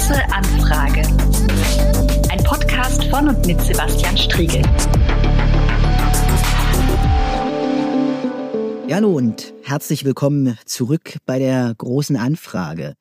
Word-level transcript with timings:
große 0.00 0.32
Anfrage. 0.32 1.02
Ein 2.30 2.42
Podcast 2.42 3.04
von 3.04 3.28
und 3.28 3.46
mit 3.46 3.60
Sebastian 3.60 4.16
Striegel. 4.16 4.62
Ja, 8.88 8.96
hallo 8.96 9.14
und 9.14 9.52
herzlich 9.62 10.06
willkommen 10.06 10.56
zurück 10.64 11.18
bei 11.26 11.38
der 11.38 11.74
großen 11.76 12.16
Anfrage. 12.16 12.94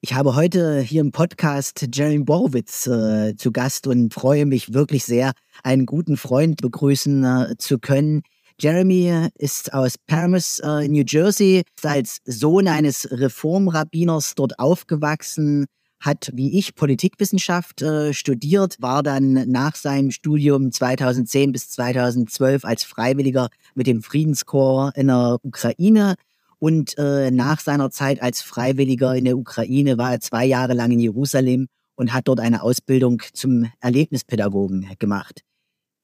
Ich 0.00 0.14
habe 0.14 0.36
heute 0.36 0.78
hier 0.78 1.00
im 1.00 1.10
Podcast 1.10 1.88
Jeremy 1.92 2.22
Borowitz 2.22 2.86
äh, 2.86 3.34
zu 3.34 3.50
Gast 3.50 3.88
und 3.88 4.14
freue 4.14 4.46
mich 4.46 4.72
wirklich 4.72 5.04
sehr, 5.04 5.32
einen 5.64 5.84
guten 5.84 6.16
Freund 6.16 6.62
begrüßen 6.62 7.24
äh, 7.24 7.56
zu 7.58 7.80
können. 7.80 8.22
Jeremy 8.60 9.30
ist 9.34 9.74
aus 9.74 9.96
Paramus, 9.98 10.60
äh, 10.60 10.86
New 10.86 11.02
Jersey, 11.04 11.64
ist 11.74 11.86
als 11.86 12.18
Sohn 12.24 12.68
eines 12.68 13.08
Reformrabbiners 13.10 14.36
dort 14.36 14.60
aufgewachsen, 14.60 15.66
hat 16.00 16.30
wie 16.34 16.58
ich 16.58 16.74
Politikwissenschaft 16.74 17.82
äh, 17.82 18.12
studiert, 18.12 18.76
war 18.80 19.02
dann 19.02 19.48
nach 19.50 19.76
seinem 19.76 20.10
Studium 20.10 20.70
2010 20.70 21.52
bis 21.52 21.70
2012 21.70 22.64
als 22.64 22.84
Freiwilliger 22.84 23.48
mit 23.74 23.86
dem 23.86 24.02
Friedenskorps 24.02 24.96
in 24.96 25.08
der 25.08 25.38
Ukraine 25.42 26.14
und 26.58 26.96
äh, 26.98 27.30
nach 27.30 27.60
seiner 27.60 27.90
Zeit 27.90 28.22
als 28.22 28.42
Freiwilliger 28.42 29.14
in 29.14 29.24
der 29.24 29.36
Ukraine 29.36 29.98
war 29.98 30.12
er 30.12 30.20
zwei 30.20 30.44
Jahre 30.44 30.74
lang 30.74 30.90
in 30.90 31.00
Jerusalem 31.00 31.68
und 31.96 32.12
hat 32.12 32.28
dort 32.28 32.40
eine 32.40 32.62
Ausbildung 32.62 33.22
zum 33.32 33.70
Erlebnispädagogen 33.80 34.88
gemacht. 34.98 35.42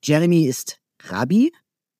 Jeremy 0.02 0.46
ist 0.46 0.78
Rabbi, 1.04 1.52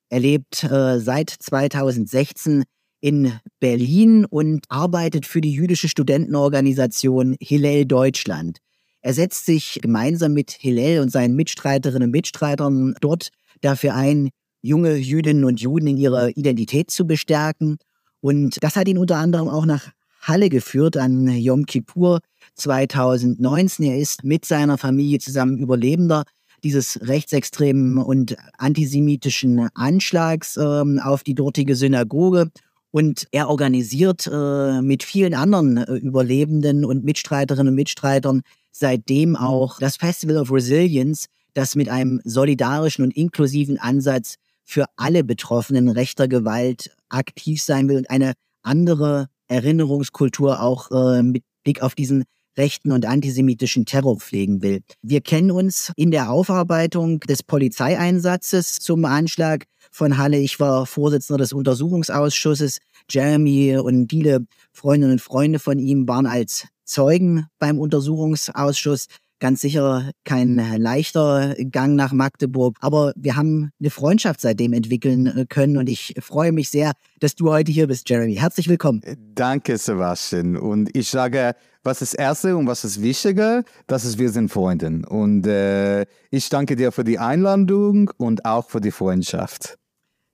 er 0.09 0.20
lebt 0.20 0.65
äh, 0.65 0.98
seit 0.98 1.30
2016 1.30 2.65
in 3.02 3.33
Berlin 3.61 4.24
und 4.24 4.65
arbeitet 4.69 5.27
für 5.27 5.41
die 5.43 5.52
jüdische 5.52 5.88
Studentenorganisation 5.88 7.37
Hillel 7.41 7.85
Deutschland. 7.85 8.59
Er 9.02 9.13
setzt 9.13 9.45
sich 9.45 9.80
gemeinsam 9.82 10.32
mit 10.32 10.52
Hillel 10.52 11.01
und 11.01 11.10
seinen 11.10 11.35
Mitstreiterinnen 11.35 12.04
und 12.04 12.13
Mitstreitern 12.13 12.95
dort 13.01 13.30
dafür 13.60 13.95
ein, 13.95 14.30
junge 14.63 14.95
Jüdinnen 14.95 15.45
und 15.45 15.60
Juden 15.60 15.88
in 15.88 15.96
ihrer 15.96 16.29
Identität 16.37 16.93
zu 16.93 17.04
bestärken. 17.04 17.79
Und 18.21 18.63
das 18.63 18.76
hat 18.76 18.87
ihn 18.87 18.99
unter 18.99 19.16
anderem 19.16 19.48
auch 19.48 19.66
nach 19.66 19.91
Halle 20.21 20.48
geführt 20.48 20.96
an 20.96 21.26
Yom 21.26 21.66
Kippur 21.66 22.21
2019. 22.54 23.85
Er 23.85 23.98
ist 23.98 24.23
mit 24.23 24.45
seiner 24.45 24.79
Familie 24.79 25.19
zusammen 25.19 25.59
Überlebender 25.59 26.23
dieses 26.63 27.01
rechtsextremen 27.02 27.98
und 27.98 28.37
antisemitischen 28.57 29.69
Anschlags 29.74 30.57
äh, 30.57 30.85
auf 31.02 31.24
die 31.24 31.35
dortige 31.35 31.74
Synagoge 31.74 32.52
und 32.93 33.26
er 33.32 33.48
organisiert 33.48 34.30
äh, 34.32 34.80
mit 34.80 35.02
vielen 35.02 35.35
anderen 35.35 35.79
äh, 35.79 35.95
Überlebenden 35.95 36.85
und 36.85 37.04
Mitstreiterinnen 37.04 37.68
und 37.68 37.74
Mitstreitern 37.74 38.43
seitdem 38.71 39.35
auch 39.35 39.79
das 39.80 39.96
Festival 39.96 40.37
of 40.37 40.52
Resilience, 40.52 41.26
das 41.54 41.74
mit 41.74 41.88
einem 41.88 42.20
solidarischen 42.24 43.04
und 43.04 43.16
inklusiven 43.16 43.79
Ansatz 43.79 44.37
für 44.65 44.87
alle 44.96 45.24
Betroffenen 45.24 45.88
rechter 45.88 46.29
Gewalt 46.29 46.95
aktiv 47.09 47.63
sein 47.63 47.88
will 47.88 47.98
und 47.98 48.10
eine 48.10 48.35
andere 48.63 49.26
Erinnerungskultur 49.48 50.63
auch 50.63 50.90
äh, 50.90 51.23
mit 51.23 51.45
Blick 51.65 51.82
auf 51.82 51.95
diesen 51.95 52.24
rechten 52.57 52.93
und 52.93 53.07
antisemitischen 53.07 53.87
Terror 53.87 54.18
pflegen 54.18 54.63
will. 54.63 54.82
Wir 55.01 55.23
kennen 55.23 55.51
uns 55.51 55.93
in 55.96 56.10
der 56.10 56.30
Aufarbeitung 56.30 57.20
des 57.20 57.43
Polizeieinsatzes 57.43 58.79
zum 58.79 59.04
Anschlag 59.04 59.65
von 59.93 60.18
Halle. 60.18 60.38
Ich 60.38 60.59
war 60.59 60.87
Vorsitzender 60.87 61.38
des 61.38 61.52
Untersuchungsausschusses. 61.52 62.79
Jeremy 63.09 63.76
und 63.76 64.10
viele 64.10 64.47
Freundinnen 64.72 65.12
und 65.12 65.21
Freunde 65.21 65.59
von 65.59 65.78
ihm 65.78 66.09
waren 66.09 66.26
als 66.26 66.66
Zeugen 66.84 67.47
beim 67.59 67.78
Untersuchungsausschuss. 67.78 69.06
Ganz 69.38 69.60
sicher 69.60 70.12
kein 70.25 70.54
leichter 70.78 71.56
Gang 71.58 71.97
nach 71.97 72.12
Magdeburg, 72.12 72.76
aber 72.80 73.12
wir 73.16 73.34
haben 73.34 73.70
eine 73.80 73.91
Freundschaft 73.91 74.41
seitdem 74.41 74.72
entwickeln 74.72 75.26
äh, 75.26 75.47
können 75.48 75.78
und 75.78 75.88
ich 75.88 76.14
freue 76.20 76.53
mich 76.53 76.70
sehr, 76.70 76.92
dass 77.19 77.34
du 77.34 77.50
heute 77.50 77.72
hier 77.72 77.88
bist, 77.88 78.09
Jeremy. 78.09 78.36
Herzlich 78.36 78.69
willkommen. 78.69 79.03
Danke, 79.34 79.76
Sebastian. 79.78 80.56
Und 80.56 80.94
ich 80.97 81.09
sage, 81.09 81.56
was 81.82 82.03
ist 82.03 82.14
Erste 82.14 82.56
und 82.56 82.69
was 82.69 82.84
ist 82.84 83.03
wichtiger? 83.03 83.64
Das 83.88 84.04
ist, 84.04 84.16
wir 84.20 84.30
sind 84.30 84.48
Freunde. 84.48 85.03
Und 85.09 85.44
äh, 85.48 86.03
ich 86.30 86.48
danke 86.48 86.76
dir 86.76 86.92
für 86.92 87.03
die 87.03 87.19
Einladung 87.19 88.12
und 88.19 88.44
auch 88.44 88.70
für 88.70 88.80
die 88.80 88.92
Freundschaft. 88.92 89.76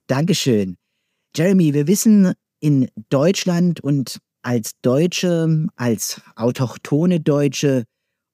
Dankeschön. 0.09 0.75
Jeremy, 1.35 1.75
wir 1.75 1.85
wissen 1.85 2.33
in 2.59 2.89
Deutschland 3.09 3.79
und 3.79 4.17
als 4.41 4.71
Deutsche, 4.81 5.67
als 5.75 6.19
autochtone 6.35 7.19
Deutsche 7.19 7.83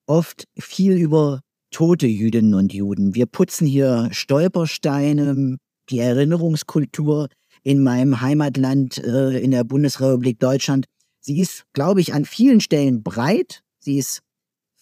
oft 0.06 0.44
viel 0.58 0.94
über 0.94 1.42
tote 1.70 2.06
Jüdinnen 2.06 2.54
und 2.54 2.72
Juden. 2.72 3.14
Wir 3.14 3.26
putzen 3.26 3.66
hier 3.66 4.08
Stolpersteine, 4.10 5.58
die 5.90 5.98
Erinnerungskultur 5.98 7.28
in 7.62 7.82
meinem 7.82 8.22
Heimatland 8.22 8.96
äh, 9.04 9.38
in 9.38 9.50
der 9.50 9.64
Bundesrepublik 9.64 10.40
Deutschland. 10.40 10.86
Sie 11.20 11.40
ist, 11.40 11.64
glaube 11.74 12.00
ich, 12.00 12.14
an 12.14 12.24
vielen 12.24 12.62
Stellen 12.62 13.02
breit, 13.02 13.60
sie 13.80 13.98
ist 13.98 14.22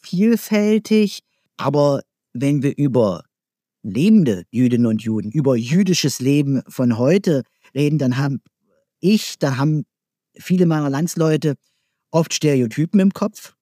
vielfältig, 0.01 1.23
aber 1.57 2.03
wenn 2.35 2.63
wir 2.63 2.77
über 2.77 3.25
lebende 3.85 4.45
Jüdinnen 4.51 4.87
und 4.87 5.03
Juden, 5.03 5.31
über 5.31 5.57
jüdisches 5.57 6.19
Leben 6.19 6.63
von 6.67 6.99
heute 6.99 7.43
reden, 7.75 7.99
dann 7.99 8.17
haben 8.17 8.41
ich, 9.01 9.39
da 9.39 9.59
haben 9.59 9.85
viele 10.37 10.67
meiner 10.67 10.91
Landsleute 10.91 11.55
oft 12.11 12.33
Stereotypen 12.33 13.01
im 13.01 13.13
Kopf. 13.13 13.55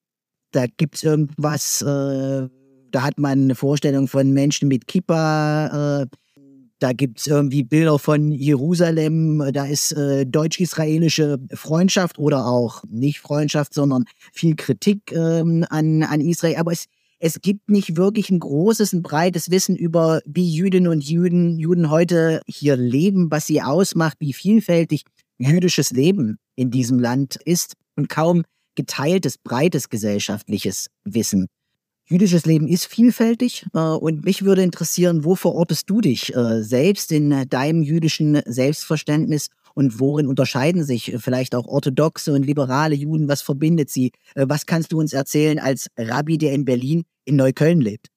Da 0.51 0.65
gibt 0.65 0.95
es 0.95 1.03
irgendwas, 1.03 1.81
äh, 1.81 2.47
da 2.91 3.01
hat 3.01 3.19
man 3.19 3.43
eine 3.43 3.55
Vorstellung 3.55 4.07
von 4.07 4.31
Menschen 4.31 4.67
mit 4.69 4.87
Kippa, 4.87 6.03
äh, 6.03 6.07
da 6.79 6.91
gibt 6.91 7.19
es 7.19 7.27
irgendwie 7.27 7.63
Bilder 7.63 7.97
von 7.97 8.31
Jerusalem, 8.31 9.41
da 9.53 9.65
ist 9.65 9.93
äh, 9.93 10.25
deutsch-israelische 10.25 11.39
Freundschaft 11.53 12.19
oder 12.19 12.45
auch 12.45 12.83
nicht 12.89 13.19
Freundschaft, 13.19 13.73
sondern 13.73 14.03
viel 14.33 14.55
Kritik 14.57 15.11
ähm, 15.13 15.65
an, 15.69 16.03
an 16.03 16.19
Israel. 16.19 16.57
Aber 16.57 16.73
es 16.73 16.87
es 17.25 17.39
gibt 17.39 17.69
nicht 17.69 17.95
wirklich 17.95 18.29
ein 18.31 18.39
großes, 18.41 18.91
ein 18.91 19.01
breites 19.01 19.49
Wissen 19.49 19.77
über, 19.77 20.19
wie 20.25 20.53
Jüdinnen 20.53 20.91
und 20.91 21.05
Juden, 21.05 21.57
Juden 21.57 21.89
heute 21.89 22.41
hier 22.47 22.75
leben, 22.75 23.31
was 23.31 23.47
sie 23.47 23.61
ausmacht, 23.61 24.17
wie 24.19 24.33
vielfältig 24.33 25.05
jüdisches 25.37 25.91
Leben 25.91 26.37
in 26.57 26.69
diesem 26.69 26.99
Land 26.99 27.37
ist 27.45 27.75
und 27.95 28.09
kaum 28.09 28.43
geteiltes, 28.75 29.37
breites 29.37 29.87
gesellschaftliches 29.87 30.87
Wissen. 31.05 31.47
Jüdisches 32.09 32.45
Leben 32.45 32.67
ist 32.67 32.87
vielfältig 32.87 33.67
äh, 33.73 33.79
und 33.79 34.25
mich 34.25 34.43
würde 34.43 34.61
interessieren, 34.61 35.23
wo 35.23 35.35
verortest 35.35 35.89
du 35.89 36.01
dich 36.01 36.35
äh, 36.35 36.61
selbst 36.61 37.09
in 37.13 37.47
deinem 37.47 37.83
jüdischen 37.83 38.41
Selbstverständnis 38.45 39.47
und 39.73 39.99
worin 39.99 40.27
unterscheiden 40.27 40.83
sich 40.83 41.15
vielleicht 41.17 41.55
auch 41.55 41.67
orthodoxe 41.67 42.33
und 42.33 42.45
liberale 42.45 42.95
Juden? 42.95 43.27
Was 43.27 43.41
verbindet 43.41 43.89
sie? 43.89 44.11
Äh, 44.35 44.45
was 44.47 44.65
kannst 44.65 44.91
du 44.91 44.99
uns 44.99 45.13
erzählen 45.13 45.59
als 45.59 45.89
Rabbi, 45.97 46.37
der 46.37 46.53
in 46.53 46.65
Berlin 46.65 47.03
in 47.25 47.35
Neukölln 47.35 47.81
lebt? 47.81 48.07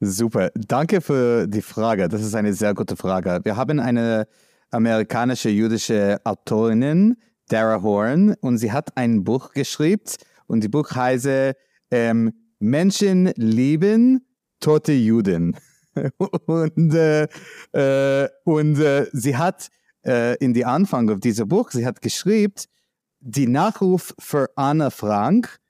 Super, 0.00 0.50
danke 0.54 1.00
für 1.00 1.46
die 1.46 1.60
Frage. 1.60 2.08
Das 2.08 2.22
ist 2.22 2.34
eine 2.34 2.54
sehr 2.54 2.72
gute 2.72 2.96
Frage. 2.96 3.40
Wir 3.44 3.56
haben 3.56 3.78
eine 3.80 4.26
amerikanische 4.70 5.50
jüdische 5.50 6.18
Autorin, 6.24 7.16
Dara 7.48 7.82
Horn, 7.82 8.34
und 8.40 8.58
sie 8.58 8.72
hat 8.72 8.96
ein 8.96 9.24
Buch 9.24 9.52
geschrieben 9.52 10.04
und 10.46 10.64
die 10.64 10.68
Buch 10.68 10.90
heißt 10.90 11.54
ähm, 11.90 12.32
Menschen 12.60 13.32
lieben 13.36 14.24
tote 14.60 14.92
Juden. 14.92 15.56
und 16.46 16.94
äh, 16.94 17.26
äh, 17.72 18.28
und 18.44 18.78
äh, 18.78 19.06
sie 19.12 19.36
hat 19.36 19.68
äh, 20.04 20.36
in 20.36 20.54
die 20.54 20.64
Anfang 20.64 21.10
auf 21.10 21.20
diesem 21.20 21.48
Buch, 21.48 21.70
sie 21.70 21.86
hat 21.86 22.02
geschrieben, 22.02 22.54
die 23.20 23.46
Nachruf 23.46 24.14
für 24.18 24.48
Anna 24.56 24.90
Frank 24.90 25.60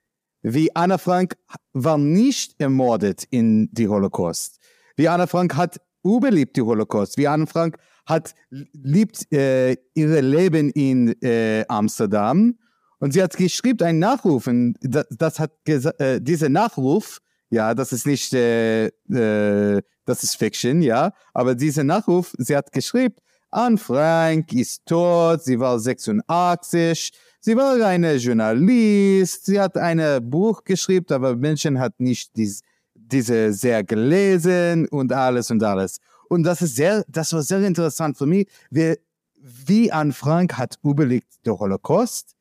wie 0.43 0.75
Anna 0.75 0.99
Frank 0.99 1.37
war 1.73 1.99
nicht 1.99 2.59
ermordet 2.61 3.25
in 3.31 3.69
die 3.73 3.89
Holocaust. 3.89 4.59
Wie 4.97 5.09
Anna 5.09 5.27
Frank 5.27 5.55
hat 5.55 5.81
überlebt 6.03 6.57
die 6.57 6.63
Holocaust. 6.63 7.19
Wie 7.19 7.29
Anna 7.29 7.47
Frank 7.47 7.77
hat 8.07 8.35
liebt 8.51 9.31
äh, 9.33 9.77
ihr 9.95 10.23
Leben 10.23 10.71
in 10.71 11.15
äh, 11.23 11.65
Amsterdam. 11.69 12.59
Und 12.99 13.13
sie 13.13 13.23
hat 13.23 13.37
geschrieben 13.37 13.87
einen 13.87 13.99
Nachruf. 13.99 14.47
Und 14.47 14.77
das, 14.81 15.07
das 15.11 15.39
hat 15.39 15.53
äh, 15.67 16.21
dieser 16.21 16.49
Nachruf, 16.49 17.21
ja, 17.51 17.75
das 17.75 17.93
ist 17.93 18.07
nicht, 18.07 18.33
äh, 18.33 18.87
äh, 18.87 19.83
das 20.07 20.23
ist 20.23 20.37
Fiction, 20.37 20.81
ja, 20.83 21.13
aber 21.35 21.55
dieser 21.55 21.85
Nachruf, 21.85 22.35
sie 22.39 22.57
hat 22.57 22.73
geschrieben, 22.73 23.17
Anne 23.51 23.79
Frank 23.79 24.53
ist 24.53 24.87
tot, 24.87 25.43
sie 25.43 25.59
war 25.59 25.79
86, 25.79 27.13
Sie 27.43 27.57
war 27.57 27.83
eine 27.87 28.17
Journalist, 28.17 29.47
sie 29.47 29.59
hat 29.59 29.79
ein 29.79 30.29
Buch 30.29 30.63
geschrieben, 30.63 31.07
aber 31.09 31.35
Menschen 31.37 31.81
hat 31.81 31.99
nicht 31.99 32.37
dies, 32.37 32.61
diese 32.95 33.55
sehr 33.55 33.83
gelesen 33.83 34.87
und 34.89 35.11
alles 35.11 35.51
und 35.51 35.63
alles. 35.63 36.01
Und 36.29 36.43
das 36.43 36.61
ist 36.61 36.77
sehr, 36.77 37.03
das 37.09 37.33
war 37.33 37.43
sehr 37.43 37.63
interessant 37.63 38.19
für 38.19 38.27
mich, 38.27 38.47
wie, 38.71 38.95
wie 39.41 39.91
Anne 39.91 40.13
Frank 40.13 40.59
hat 40.59 40.77
überlegt 40.83 41.47
der 41.47 41.59
Holocaust. 41.59 42.37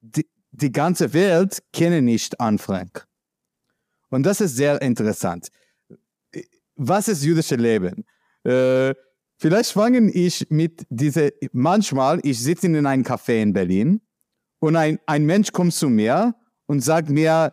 Die, 0.00 0.26
die 0.52 0.70
ganze 0.70 1.12
Welt 1.12 1.60
kenne 1.72 2.00
nicht 2.00 2.38
Anne 2.38 2.58
Frank. 2.58 3.08
Und 4.10 4.22
das 4.22 4.40
ist 4.40 4.54
sehr 4.54 4.80
interessant. 4.80 5.48
Was 6.76 7.08
ist 7.08 7.24
jüdische 7.24 7.56
Leben? 7.56 8.04
Äh, 8.44 8.94
vielleicht 9.36 9.72
fange 9.72 10.10
ich 10.10 10.46
mit 10.50 10.86
dieser, 10.90 11.30
manchmal, 11.52 12.20
ich 12.22 12.40
sitze 12.40 12.66
in 12.66 12.86
einem 12.86 13.02
Café 13.02 13.42
in 13.42 13.52
Berlin 13.52 14.00
und 14.60 14.76
ein, 14.76 14.98
ein 15.06 15.24
Mensch 15.26 15.52
kommt 15.52 15.74
zu 15.74 15.88
mir 15.88 16.34
und 16.66 16.80
sagt 16.80 17.10
mir, 17.10 17.52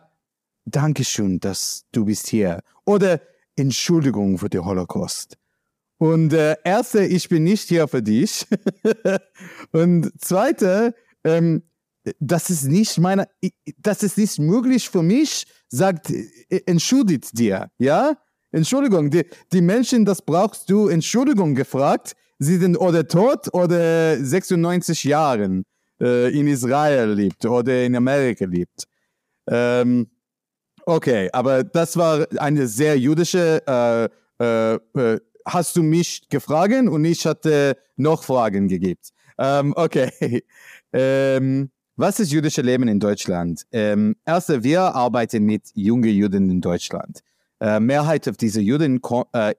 Dankeschön, 0.64 1.40
dass 1.40 1.84
du 1.92 2.04
bist 2.04 2.28
hier. 2.28 2.62
Oder 2.84 3.20
Entschuldigung 3.56 4.38
für 4.38 4.48
den 4.48 4.64
Holocaust. 4.64 5.36
Und 5.98 6.32
äh, 6.32 6.56
erste, 6.64 7.04
ich 7.04 7.28
bin 7.28 7.44
nicht 7.44 7.68
hier 7.68 7.86
für 7.88 8.02
dich. 8.02 8.46
und 9.72 10.10
zweite, 10.20 10.94
ähm, 11.24 11.62
das 12.18 12.50
ist 12.50 12.64
nicht 12.64 12.98
meine, 12.98 13.28
das 13.76 14.02
ist 14.02 14.18
nicht 14.18 14.38
möglich 14.38 14.88
für 14.88 15.02
mich, 15.02 15.46
sagt, 15.68 16.10
äh, 16.10 16.62
entschuldigt 16.66 17.38
dir, 17.38 17.70
ja? 17.78 18.16
Entschuldigung, 18.52 19.10
die, 19.10 19.24
die 19.52 19.62
Menschen, 19.62 20.04
das 20.04 20.22
brauchst 20.22 20.70
du 20.70 20.88
Entschuldigung 20.88 21.54
gefragt, 21.54 22.12
sie 22.38 22.58
sind 22.58 22.76
oder 22.76 23.06
tot 23.08 23.52
oder 23.52 24.22
96 24.22 25.04
Jahren 25.04 25.64
äh, 26.00 26.38
in 26.38 26.46
Israel 26.46 27.12
lebt 27.12 27.44
oder 27.44 27.84
in 27.84 27.96
Amerika 27.96 28.44
lebt. 28.44 28.84
Ähm, 29.48 30.08
okay, 30.84 31.28
aber 31.32 31.64
das 31.64 31.96
war 31.96 32.26
eine 32.38 32.66
sehr 32.66 32.98
jüdische 32.98 33.62
äh, 33.66 34.44
äh, 34.44 34.74
äh 34.94 35.20
hast 35.44 35.74
du 35.74 35.82
mich 35.82 36.28
gefragt 36.28 36.72
und 36.72 37.04
ich 37.04 37.26
hatte 37.26 37.76
noch 37.96 38.22
Fragen 38.22 38.68
gegeben. 38.68 39.00
Ähm, 39.38 39.72
okay. 39.76 40.42
Ähm, 40.94 41.70
was 41.96 42.20
ist 42.20 42.32
jüdische 42.32 42.60
Leben 42.60 42.86
in 42.86 43.00
Deutschland? 43.00 43.62
Ähm, 43.72 44.14
erste, 44.26 44.62
wir 44.62 44.82
arbeiten 44.94 45.44
mit 45.44 45.70
jungen 45.74 46.10
Juden 46.10 46.50
in 46.50 46.60
Deutschland. 46.60 47.20
Äh, 47.62 47.78
Mehrheit 47.78 48.28
auf 48.28 48.36
diese 48.36 48.60
Juden 48.60 49.00
äh, 49.34 49.54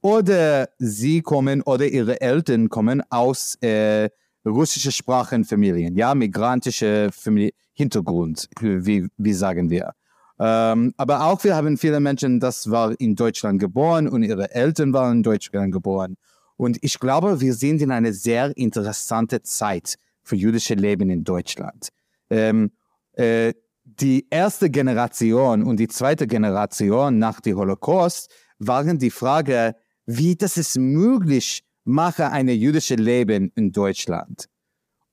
oder 0.00 0.68
sie 0.78 1.22
kommen 1.22 1.60
oder 1.62 1.86
ihre 1.86 2.20
Eltern 2.20 2.68
kommen 2.68 3.02
aus 3.10 3.56
äh, 3.60 4.08
russische 4.46 4.92
Sprachenfamilien, 4.92 5.96
ja, 5.96 6.14
migrantische 6.14 7.10
Familie, 7.10 7.50
Hintergrund, 7.72 8.48
wie, 8.60 9.08
wie 9.16 9.32
sagen 9.32 9.70
wir. 9.70 9.92
Ähm, 10.38 10.94
aber 10.96 11.24
auch 11.24 11.42
wir 11.42 11.56
haben 11.56 11.76
viele 11.76 11.98
Menschen, 11.98 12.38
das 12.38 12.70
war 12.70 12.94
in 13.00 13.16
Deutschland 13.16 13.58
geboren 13.58 14.06
und 14.06 14.22
ihre 14.22 14.52
Eltern 14.54 14.92
waren 14.92 15.16
in 15.16 15.22
Deutschland 15.24 15.72
geboren. 15.72 16.14
Und 16.56 16.78
ich 16.80 17.00
glaube, 17.00 17.40
wir 17.40 17.54
sind 17.54 17.82
in 17.82 17.90
einer 17.90 18.12
sehr 18.12 18.56
interessante 18.56 19.42
Zeit 19.42 19.96
für 20.22 20.36
jüdische 20.36 20.74
Leben 20.74 21.10
in 21.10 21.24
Deutschland. 21.24 21.88
Ähm, 22.30 22.70
äh, 23.14 23.52
die 23.96 24.26
erste 24.30 24.70
Generation 24.70 25.62
und 25.62 25.78
die 25.78 25.88
zweite 25.88 26.26
Generation 26.26 27.18
nach 27.18 27.40
dem 27.40 27.56
Holocaust 27.56 28.30
waren 28.58 28.98
die 28.98 29.10
Frage, 29.10 29.76
wie 30.04 30.36
das 30.36 30.56
ist 30.56 30.76
möglich, 30.76 31.64
mache 31.84 32.30
eine 32.30 32.52
jüdische 32.52 32.96
Leben 32.96 33.50
in 33.54 33.72
Deutschland. 33.72 34.48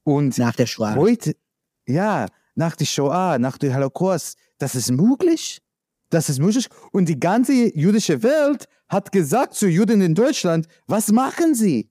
Und 0.04 0.38
nach 0.38 0.56
der 0.56 0.66
Shoah. 0.66 0.96
Heute, 0.96 1.36
ja, 1.88 2.28
nach 2.56 2.76
der 2.76 2.86
Shoah, 2.86 3.38
nach 3.40 3.58
dem 3.58 3.74
Holocaust, 3.74 4.38
das 4.58 4.76
ist 4.76 4.92
möglich. 4.92 5.62
Das 6.10 6.30
ist 6.30 6.40
möglich. 6.40 6.68
Und 6.92 7.10
die 7.10 7.20
ganze 7.20 7.54
jüdische 7.78 8.22
Welt 8.24 8.66
hat 8.88 9.12
gesagt 9.12 9.56
zu 9.56 9.68
Juden 9.68 10.02
in 10.02 10.16
Deutschland, 10.16 10.68
was 10.86 11.12
machen 11.12 11.56
sie? 11.56 11.90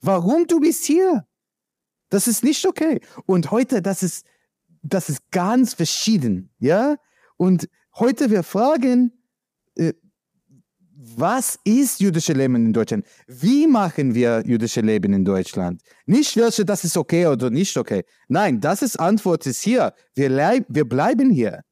Warum 0.00 0.46
du 0.46 0.60
bist 0.60 0.84
hier? 0.84 1.26
Das 2.10 2.28
ist 2.28 2.44
nicht 2.44 2.64
okay. 2.66 3.00
Und 3.26 3.50
heute, 3.50 3.82
das 3.82 4.02
ist, 4.02 4.24
das 4.82 5.08
ist 5.08 5.30
ganz 5.30 5.74
verschieden, 5.74 6.50
ja? 6.58 6.96
Und 7.36 7.68
heute 7.94 8.30
wir 8.30 8.42
fragen, 8.42 9.12
äh, 9.76 9.92
was 11.16 11.58
ist 11.64 12.00
jüdische 12.00 12.32
Leben 12.32 12.56
in 12.56 12.72
Deutschland? 12.72 13.06
Wie 13.26 13.66
machen 13.66 14.14
wir 14.14 14.42
jüdische 14.44 14.80
Leben 14.80 15.12
in 15.12 15.24
Deutschland? 15.24 15.80
Nicht 16.06 16.36
welche, 16.36 16.64
das 16.64 16.84
ist 16.84 16.96
okay 16.96 17.26
oder 17.26 17.50
nicht 17.50 17.76
okay. 17.76 18.04
Nein, 18.26 18.60
das 18.60 18.82
ist 18.82 18.98
Antwort 18.98 19.46
ist 19.46 19.62
hier. 19.62 19.94
Wir, 20.14 20.30
wir 20.68 20.88
bleiben 20.88 21.30
hier. 21.30 21.62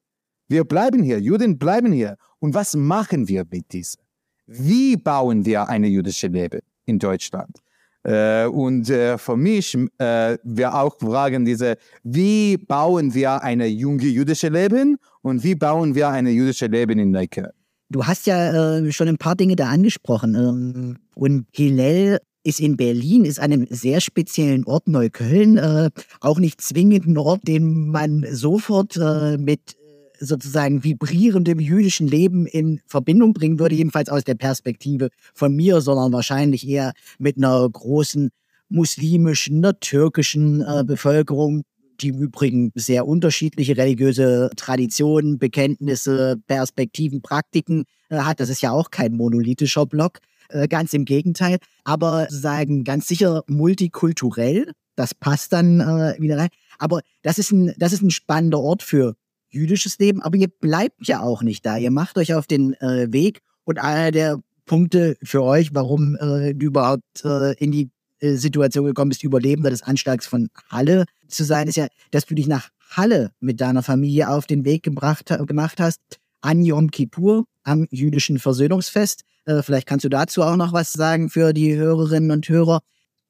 Wir 0.49 0.65
bleiben 0.65 1.03
hier. 1.03 1.19
Juden 1.19 1.59
bleiben 1.59 1.93
hier. 1.93 2.17
Und 2.39 2.55
was 2.55 2.75
machen 2.75 3.27
wir 3.27 3.45
mit 3.51 3.73
diesem? 3.73 4.01
Wie 4.47 4.97
bauen 4.97 5.45
wir 5.45 5.69
eine 5.69 5.89
jüdische 5.89 6.29
Leben 6.29 6.61
in 6.85 7.01
Deutschland? 7.01 7.59
Äh, 8.07 8.47
und 8.47 8.89
äh, 8.89 9.19
für 9.19 9.37
mich, 9.37 9.77
äh, 9.99 10.39
wir 10.45 10.75
auch 10.75 10.97
fragen 10.97 11.45
diese, 11.45 11.77
wie 12.05 12.57
bauen 12.57 13.13
wir 13.15 13.43
eine 13.43 13.67
junge 13.67 14.05
jüdische 14.05 14.49
Leben 14.49 14.97
und 15.23 15.43
wie 15.43 15.57
bauen 15.57 15.97
wir 15.97 16.09
eine 16.11 16.31
jüdische 16.31 16.67
Leben 16.67 17.01
in 17.01 17.11
Neukölln? 17.11 17.51
Du 17.89 18.05
hast 18.05 18.27
ja 18.27 18.79
äh, 18.79 18.93
schon 18.93 19.09
ein 19.09 19.19
paar 19.19 19.35
Dinge 19.35 19.57
da 19.57 19.69
angesprochen. 19.71 20.37
Ähm, 20.37 20.99
und 21.17 21.47
Hillel 21.53 22.21
ist 22.45 22.61
in 22.61 22.77
Berlin, 22.77 23.25
ist 23.25 23.41
einem 23.41 23.67
sehr 23.71 24.01
speziellen 24.01 24.65
Ort, 24.67 24.87
Neukölln, 24.87 25.57
äh, 25.57 25.91
auch 26.21 26.39
nicht 26.39 26.61
zwingend 26.61 27.07
ein 27.07 27.19
Ort, 27.19 27.41
den 27.49 27.89
man 27.89 28.25
sofort 28.31 28.97
äh, 28.97 29.37
mit 29.37 29.77
sozusagen 30.19 30.85
vibrierendem 30.85 31.59
jüdischen 31.59 32.07
Leben 32.07 32.47
in 32.47 32.81
Verbindung 32.87 33.33
bringen 33.33 33.59
würde, 33.59 33.75
jedenfalls 33.75 34.09
aus 34.09 34.25
der 34.25 34.35
Perspektive 34.35 35.11
von 35.35 35.55
mir, 35.55 35.81
sondern 35.81 36.13
wahrscheinlich 36.13 36.67
eher 36.67 36.93
mit 37.19 37.37
einer 37.37 37.69
großen 37.69 38.31
muslimischen, 38.69 39.59
einer 39.59 39.79
türkischen 39.79 40.63
äh, 40.63 40.85
Bevölkerung, 40.85 41.63
die 42.01 42.09
im 42.09 42.19
Übrigen 42.19 42.73
sehr 42.75 43.07
unterschiedliche 43.07 43.77
religiöse 43.77 44.51
Traditionen, 44.57 45.39
Bekenntnisse, 45.39 46.37
Perspektiven, 46.47 47.23
Praktiken 47.23 47.85
äh, 48.11 48.19
hat. 48.19 48.41
Das 48.41 48.49
ist 48.49 48.63
ja 48.63 48.73
auch 48.73 48.91
kein 48.91 49.13
monolithischer 49.17 49.87
Block, 49.87 50.19
äh, 50.49 50.69
ganz 50.69 50.93
im 50.93 51.05
Gegenteil. 51.05 51.59
Aber 51.85 52.27
sagen 52.31 52.85
ganz 52.85 53.07
sicher 53.07 53.43
multikulturell, 53.47 54.73
das 54.95 55.15
passt 55.15 55.53
dann 55.53 55.81
äh, 55.81 56.17
wieder 56.19 56.39
rein. 56.39 56.49
Aber 56.79 57.01
das 57.23 57.39
ist, 57.39 57.53
ein, 57.53 57.75
das 57.79 57.93
ist 57.93 58.03
ein 58.03 58.11
spannender 58.11 58.61
Ort 58.61 58.83
für 58.83 59.15
jüdisches 59.57 59.99
Leben. 59.99 60.23
Aber 60.23 60.37
ihr 60.37 60.49
bleibt 60.49 61.07
ja 61.09 61.21
auch 61.21 61.43
nicht 61.43 61.65
da. 61.67 61.77
Ihr 61.77 61.91
macht 61.91 62.19
euch 62.19 62.35
auf 62.35 62.47
den 62.47 62.75
äh, 62.75 63.13
Weg 63.13 63.41
und 63.65 63.79
einer 63.79 64.13
der 64.13 64.41
Punkte 64.67 65.17
für 65.23 65.43
euch, 65.43 65.75
warum 65.75 66.17
äh, 66.17 66.55
du 66.55 66.67
überhaupt 66.67 67.25
äh, 67.25 67.55
in 67.55 67.73
die 67.73 67.91
äh, 68.21 68.35
Situation 68.35 68.85
gekommen 68.85 69.11
bist, 69.11 69.25
Überlebender 69.25 69.71
des 69.71 69.83
Anschlags 69.83 70.27
von 70.27 70.49
Halle 70.71 71.05
zu 71.29 71.45
sein, 71.45 71.69
ist 71.69 71.77
ja, 71.77 71.87
dass 72.11 72.27
du 72.27 72.35
dich 72.35 72.47
nach 72.47 72.69
Halle 72.91 73.33
mit 73.41 73.61
deiner 73.61 73.83
Familie 73.83 74.29
auf 74.31 74.47
den 74.47 74.65
Weg 74.65 74.83
gebracht, 74.83 75.33
gemacht 75.47 75.81
hast, 75.81 76.01
an 76.41 76.63
Yom 76.63 76.91
Kippur, 76.91 77.45
am 77.63 77.87
jüdischen 77.91 78.39
Versöhnungsfest. 78.39 79.23
Äh, 79.45 79.63
vielleicht 79.63 79.87
kannst 79.87 80.05
du 80.05 80.09
dazu 80.09 80.43
auch 80.43 80.57
noch 80.57 80.73
was 80.73 80.93
sagen 80.93 81.31
für 81.31 81.53
die 81.53 81.77
Hörerinnen 81.77 82.31
und 82.31 82.49
Hörer. 82.49 82.81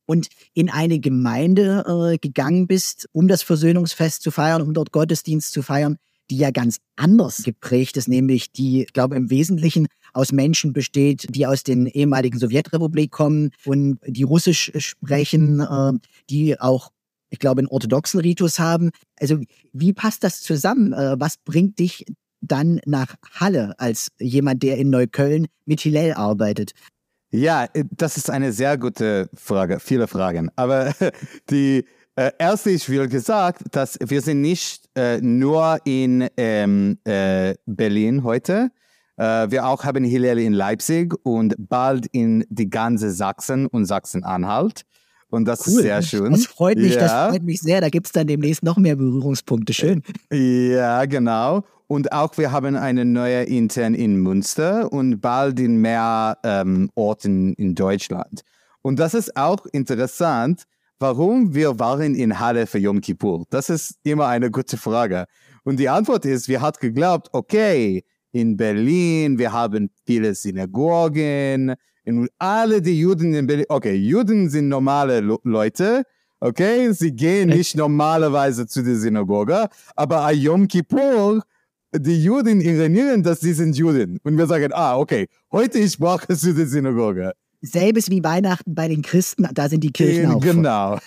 Und 0.08 0.28
in 0.54 0.70
eine 0.70 1.00
Gemeinde 1.00 2.12
äh, 2.12 2.18
gegangen 2.18 2.68
bist, 2.68 3.08
um 3.12 3.26
das 3.26 3.42
Versöhnungsfest 3.42 4.22
zu 4.22 4.30
feiern, 4.30 4.62
um 4.62 4.72
dort 4.72 4.92
Gottesdienst 4.92 5.52
zu 5.52 5.62
feiern, 5.62 5.96
die 6.30 6.38
ja 6.38 6.50
ganz 6.50 6.78
anders 6.96 7.42
geprägt 7.42 7.96
ist, 7.96 8.08
nämlich 8.08 8.52
die, 8.52 8.82
ich 8.82 8.92
glaube, 8.92 9.16
im 9.16 9.30
Wesentlichen 9.30 9.86
aus 10.12 10.32
Menschen 10.32 10.72
besteht, 10.72 11.26
die 11.34 11.46
aus 11.46 11.62
den 11.62 11.86
ehemaligen 11.86 12.38
Sowjetrepublik 12.38 13.10
kommen 13.10 13.50
und 13.64 13.98
die 14.06 14.22
Russisch 14.22 14.72
sprechen, 14.78 15.60
äh, 15.60 15.92
die 16.30 16.58
auch, 16.60 16.90
ich 17.30 17.38
glaube, 17.38 17.60
einen 17.60 17.68
orthodoxen 17.68 18.20
Ritus 18.20 18.58
haben. 18.58 18.90
Also 19.20 19.40
wie 19.72 19.92
passt 19.92 20.24
das 20.24 20.42
zusammen? 20.42 20.92
Äh, 20.92 21.16
was 21.18 21.36
bringt 21.38 21.78
dich 21.78 22.06
dann 22.40 22.80
nach 22.86 23.14
Halle 23.32 23.78
als 23.78 24.08
jemand, 24.18 24.62
der 24.62 24.78
in 24.78 24.90
Neukölln 24.90 25.46
mit 25.64 25.80
Hillel 25.80 26.14
arbeitet? 26.14 26.72
Ja, 27.30 27.64
äh, 27.72 27.84
das 27.90 28.16
ist 28.16 28.30
eine 28.30 28.52
sehr 28.52 28.78
gute 28.78 29.28
Frage, 29.34 29.80
viele 29.80 30.06
Fragen. 30.06 30.50
Aber 30.56 30.94
die 31.50 31.84
äh, 32.16 32.32
erste 32.38 32.70
ist, 32.70 32.90
wie 32.90 33.06
gesagt, 33.08 33.62
dass 33.72 33.98
wir 34.00 34.20
sind 34.22 34.40
nicht 34.40 34.88
äh, 34.96 35.20
nur 35.20 35.78
in 35.84 36.28
ähm, 36.36 36.98
äh, 37.04 37.54
Berlin 37.66 38.24
heute. 38.24 38.70
Äh, 39.16 39.50
wir 39.50 39.66
auch 39.66 39.84
haben 39.84 40.02
Hillel 40.02 40.38
in 40.38 40.52
Leipzig 40.54 41.14
und 41.24 41.54
bald 41.58 42.06
in 42.06 42.44
die 42.48 42.70
ganze 42.70 43.10
Sachsen 43.10 43.66
und 43.66 43.84
Sachsen-Anhalt. 43.84 44.82
Und 45.28 45.46
das 45.46 45.66
cool. 45.66 45.74
ist 45.74 45.82
sehr 45.82 46.02
schön. 46.02 46.32
Das 46.32 46.46
freut 46.46 46.78
mich, 46.78 46.94
ja. 46.94 47.00
das 47.00 47.30
freut 47.30 47.42
mich 47.42 47.60
sehr. 47.60 47.80
Da 47.80 47.90
gibt 47.90 48.06
es 48.06 48.12
dann 48.12 48.26
demnächst 48.26 48.62
noch 48.62 48.78
mehr 48.78 48.96
Berührungspunkte. 48.96 49.72
Schön. 49.72 50.02
Ja, 50.32 51.04
genau. 51.04 51.64
Und 51.88 52.12
auch 52.12 52.36
wir 52.38 52.50
haben 52.50 52.76
eine 52.76 53.04
neue 53.04 53.42
intern 53.42 53.94
in 53.94 54.16
Münster 54.16 54.92
und 54.92 55.20
bald 55.20 55.60
in 55.60 55.76
mehr 55.80 56.38
ähm, 56.42 56.90
Orten 56.94 57.52
in 57.54 57.74
Deutschland. 57.74 58.42
Und 58.82 58.98
das 58.98 59.14
ist 59.14 59.36
auch 59.36 59.66
interessant, 59.66 60.62
warum 60.98 61.54
wir 61.54 61.78
waren 61.78 62.14
in 62.14 62.38
Halle 62.38 62.66
für 62.66 62.78
Yom 62.78 63.00
Kippur? 63.00 63.44
Das 63.50 63.70
ist 63.70 63.98
immer 64.02 64.26
eine 64.26 64.50
gute 64.50 64.76
Frage. 64.76 65.26
Und 65.64 65.78
die 65.78 65.88
Antwort 65.88 66.24
ist, 66.24 66.48
wir 66.48 66.60
hat 66.60 66.80
geglaubt, 66.80 67.28
okay, 67.32 68.04
in 68.32 68.56
Berlin, 68.56 69.38
wir 69.38 69.52
haben 69.52 69.90
viele 70.06 70.34
Synagogen, 70.34 71.74
in 72.04 72.28
alle 72.38 72.80
die 72.80 73.00
Juden 73.00 73.34
in 73.34 73.46
Berlin, 73.46 73.66
okay, 73.68 73.94
Juden 73.94 74.48
sind 74.48 74.68
normale 74.68 75.20
Leute, 75.20 76.04
okay, 76.40 76.92
sie 76.92 77.12
gehen 77.12 77.48
nicht 77.48 77.76
normalerweise 77.76 78.66
zu 78.66 78.82
der 78.82 78.96
Synagoge, 78.96 79.68
aber 79.96 80.30
Yom 80.32 80.68
Kippur 80.68 81.42
die 81.92 82.22
Juden 82.22 82.60
ironieren, 82.60 83.22
dass 83.22 83.40
sie 83.40 83.52
sind 83.52 83.76
Juden. 83.76 84.18
Und 84.22 84.36
wir 84.36 84.46
sagen, 84.46 84.72
ah, 84.72 84.98
okay, 84.98 85.28
heute 85.52 85.78
ich 85.78 85.98
brauche 85.98 86.36
zu 86.36 86.54
der 86.54 86.66
Synagoge. 86.66 87.32
Selbes 87.60 88.10
wie 88.10 88.22
Weihnachten 88.22 88.74
bei 88.74 88.88
den 88.88 89.02
Christen, 89.02 89.48
da 89.52 89.68
sind 89.68 89.82
die 89.82 89.92
Kirchen 89.92 90.30
auch. 90.30 90.40
Genau, 90.42 90.98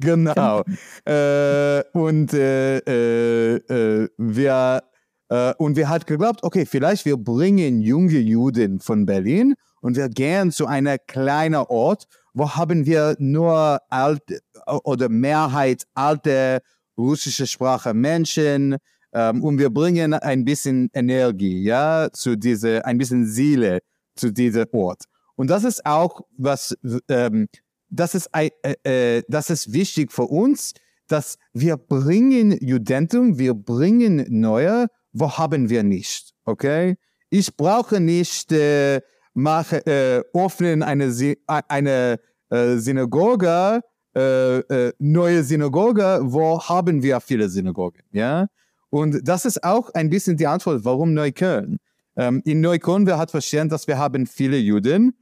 genau. 0.00 0.62
äh, 1.04 1.82
und 1.92 2.32
äh, 2.32 2.78
äh, 2.78 3.56
äh, 3.56 4.08
wir 4.16 4.82
äh, 5.28 5.54
und 5.58 5.76
wir 5.76 5.88
hat 5.88 6.06
geglaubt, 6.06 6.42
okay, 6.42 6.66
vielleicht 6.66 7.04
wir 7.04 7.16
bringen 7.16 7.80
junge 7.80 8.18
Juden 8.18 8.80
von 8.80 9.06
Berlin 9.06 9.54
und 9.80 9.96
wir 9.96 10.08
gehen 10.08 10.52
zu 10.52 10.66
einer 10.66 10.98
kleinen 10.98 11.64
Ort, 11.68 12.06
wo 12.32 12.50
haben 12.50 12.86
wir 12.86 13.16
nur 13.18 13.80
alte 13.88 14.40
oder 14.84 15.08
Mehrheit 15.08 15.84
alte 15.94 16.60
russische 16.96 17.46
Sprache 17.46 17.94
Menschen 17.94 18.76
ähm, 19.12 19.42
und 19.42 19.58
wir 19.58 19.70
bringen 19.70 20.14
ein 20.14 20.44
bisschen 20.44 20.90
Energie, 20.92 21.62
ja, 21.62 22.08
zu 22.12 22.36
dieser, 22.36 22.84
ein 22.84 22.98
bisschen 22.98 23.26
Seele 23.26 23.80
zu 24.14 24.32
diesem 24.32 24.66
Ort. 24.72 25.04
Und 25.36 25.48
das 25.48 25.64
ist 25.64 25.84
auch 25.86 26.22
was, 26.36 26.76
ähm, 27.08 27.48
das 27.88 28.14
ist, 28.14 28.30
äh, 28.32 28.50
äh, 28.82 29.22
das 29.28 29.50
ist 29.50 29.72
wichtig 29.72 30.12
für 30.12 30.24
uns, 30.24 30.72
dass 31.08 31.38
wir 31.52 31.76
bringen 31.76 32.56
Judentum, 32.60 33.38
wir 33.38 33.54
bringen 33.54 34.26
Neue, 34.28 34.88
wo 35.12 35.30
haben 35.38 35.70
wir 35.70 35.82
nicht, 35.82 36.34
okay? 36.44 36.96
Ich 37.30 37.56
brauche 37.56 38.00
nicht 38.00 38.50
äh, 38.52 39.00
mache, 39.34 39.86
äh, 39.86 40.22
öffnen 40.34 40.82
eine, 40.82 41.12
eine 41.46 42.18
äh, 42.50 42.76
Synagoge, 42.76 43.82
äh, 44.16 44.58
äh, 44.58 44.92
neue 44.98 45.44
Synagoge, 45.44 46.20
wo 46.22 46.60
haben 46.60 47.02
wir 47.02 47.20
viele 47.20 47.48
Synagogen, 47.48 48.02
ja? 48.12 48.46
Und 48.88 49.20
das 49.28 49.44
ist 49.44 49.62
auch 49.62 49.90
ein 49.94 50.08
bisschen 50.08 50.36
die 50.36 50.46
Antwort, 50.46 50.84
warum 50.84 51.12
Neukölln. 51.12 51.78
Ähm, 52.16 52.40
in 52.44 52.60
Neukölln, 52.60 53.06
wir 53.06 53.18
hat 53.18 53.30
verstanden, 53.30 53.70
dass 53.70 53.86
wir 53.86 53.98
haben 53.98 54.26
viele 54.26 54.56
Juden 54.56 55.12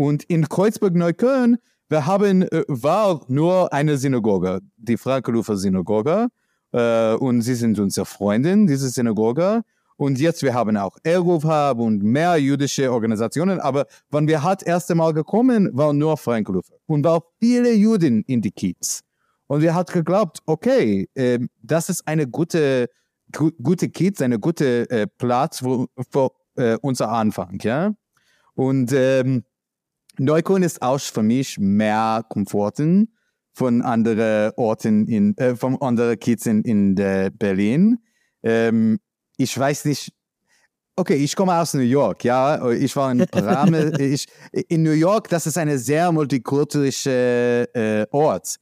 und 0.00 0.24
in 0.24 0.48
Kreuzberg-Neukölln, 0.48 1.58
wir 1.90 2.06
haben, 2.06 2.40
äh, 2.40 2.64
war 2.68 3.20
nur 3.28 3.70
eine 3.70 3.98
Synagoge, 3.98 4.60
die 4.78 4.96
Frankenhofer 4.96 5.58
Synagoge. 5.58 6.28
Äh, 6.72 7.12
und 7.16 7.42
sie 7.42 7.54
sind 7.54 7.78
unsere 7.78 8.06
Freundin, 8.06 8.66
diese 8.66 8.88
Synagoge. 8.88 9.60
Und 9.98 10.18
jetzt 10.18 10.42
wir 10.42 10.54
haben 10.54 10.78
auch 10.78 10.96
Eruf 11.02 11.44
und 11.44 12.02
mehr 12.02 12.38
jüdische 12.38 12.90
Organisationen. 12.90 13.60
Aber 13.60 13.84
wenn 14.10 14.26
wir 14.26 14.42
hat 14.42 14.62
erste 14.62 14.94
Mal 14.94 15.12
gekommen, 15.12 15.68
war 15.74 15.92
nur 15.92 16.16
Frankenhofer. 16.16 16.76
Und 16.86 17.04
war 17.04 17.22
viele 17.38 17.74
Juden 17.74 18.22
in 18.22 18.40
die 18.40 18.52
Kiez. 18.52 19.02
Und 19.48 19.60
wir 19.60 19.74
hat 19.74 19.92
geglaubt, 19.92 20.38
okay, 20.46 21.10
äh, 21.12 21.40
das 21.62 21.90
ist 21.90 22.08
eine 22.08 22.26
gute, 22.26 22.88
gu 23.36 23.50
gute 23.62 23.90
Kiez, 23.90 24.22
eine 24.22 24.38
gute 24.38 24.88
äh, 24.88 25.06
Platz 25.18 25.58
für, 25.58 25.88
für 26.10 26.30
äh, 26.56 26.78
unser 26.80 27.10
Anfang, 27.10 27.58
ja. 27.60 27.92
Und 28.54 28.92
ähm, 28.94 29.44
Neukölln 30.20 30.62
ist 30.62 30.82
auch 30.82 31.00
für 31.00 31.22
mich 31.22 31.58
mehr 31.58 32.24
Komforten 32.28 33.16
von 33.54 33.80
anderen 33.80 34.52
Orten 34.56 35.06
in, 35.08 35.36
äh, 35.38 35.56
von 35.56 35.80
anderen 35.80 36.18
Kids 36.18 36.44
in, 36.46 36.62
in 36.62 36.94
Berlin. 36.94 37.98
Ähm, 38.42 38.98
ich 39.38 39.58
weiß 39.58 39.86
nicht, 39.86 40.12
okay, 40.94 41.14
ich 41.14 41.34
komme 41.34 41.54
aus 41.54 41.72
New 41.72 41.80
York, 41.80 42.24
ja, 42.24 42.70
ich 42.70 42.94
war 42.96 43.10
in 43.10 43.22
Rame, 43.32 43.98
ich, 43.98 44.26
in 44.68 44.82
New 44.82 44.92
York, 44.92 45.28
das 45.30 45.46
ist 45.46 45.56
eine 45.56 45.78
sehr 45.78 46.12
multikulturelle 46.12 47.64
äh, 47.72 48.06
Ort. 48.10 48.56